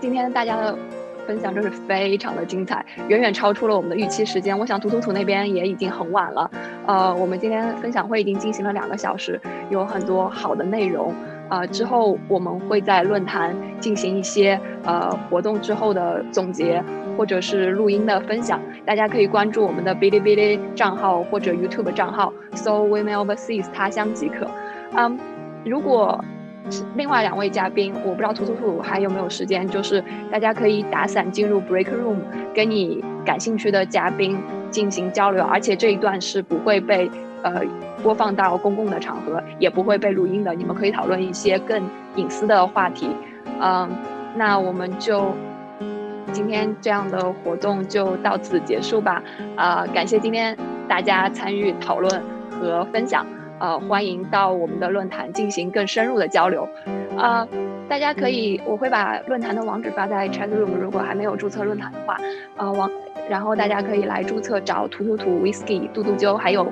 [0.00, 0.76] 今天大家的。
[1.26, 4.58] 分享真是非常的精彩，远远超出了我们的预期时间。
[4.58, 6.50] 我想图图图那边也已经很晚了，
[6.86, 11.14] 呃，我们今天分享会已经进行了两个小时，有很多好的内容。
[11.48, 16.82] 呃，之后我们会在论坛进行一些呃活动之后的总结，
[17.16, 18.60] 或者是录音的分享。
[18.84, 24.50] 大家可以关注我们的哔哩哔哩账号或者 YouTube 账号，搜 Women Overseas 他乡即可。
[24.96, 25.16] 嗯，
[25.64, 26.24] 如果。
[26.94, 32.18] 另外两位嘉宾，我不知道图图图还有没有时间，就是大家可以打伞进入 break room，
[32.54, 34.40] 跟你感兴趣的嘉宾
[34.70, 37.10] 进行交流，而且这一段是不会被
[37.42, 37.62] 呃
[38.02, 41.82] 播放到公共的场合，也不会被录音的，你们可以讨论一些更
[42.14, 43.10] 隐私的话题。
[43.60, 43.88] 嗯，
[44.36, 45.34] 那我们就
[46.30, 49.22] 今天这样的活动就到此结束吧。
[49.56, 50.56] 啊，感谢今天
[50.86, 53.26] 大家参与讨论和分享。
[53.60, 56.66] 呃，欢迎到我们的论坛进行更深入的交流，
[57.16, 57.46] 啊，
[57.88, 62.16] 大家可以，我会把论坛的网址发在 chat room，如果还没有注册论坛的话，
[62.56, 62.90] 呃，网，
[63.28, 66.66] 然后大家可以来注册，找图图图 whisky 杜杜鸠，还有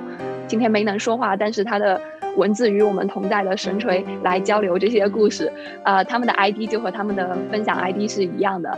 [0.47, 2.01] 今天没能说话，但是他的
[2.35, 5.51] 文字与我们同在的神锤来交流这些故事，
[5.83, 8.75] 呃，他们的 ID 就和他们的分享 ID 是一样的，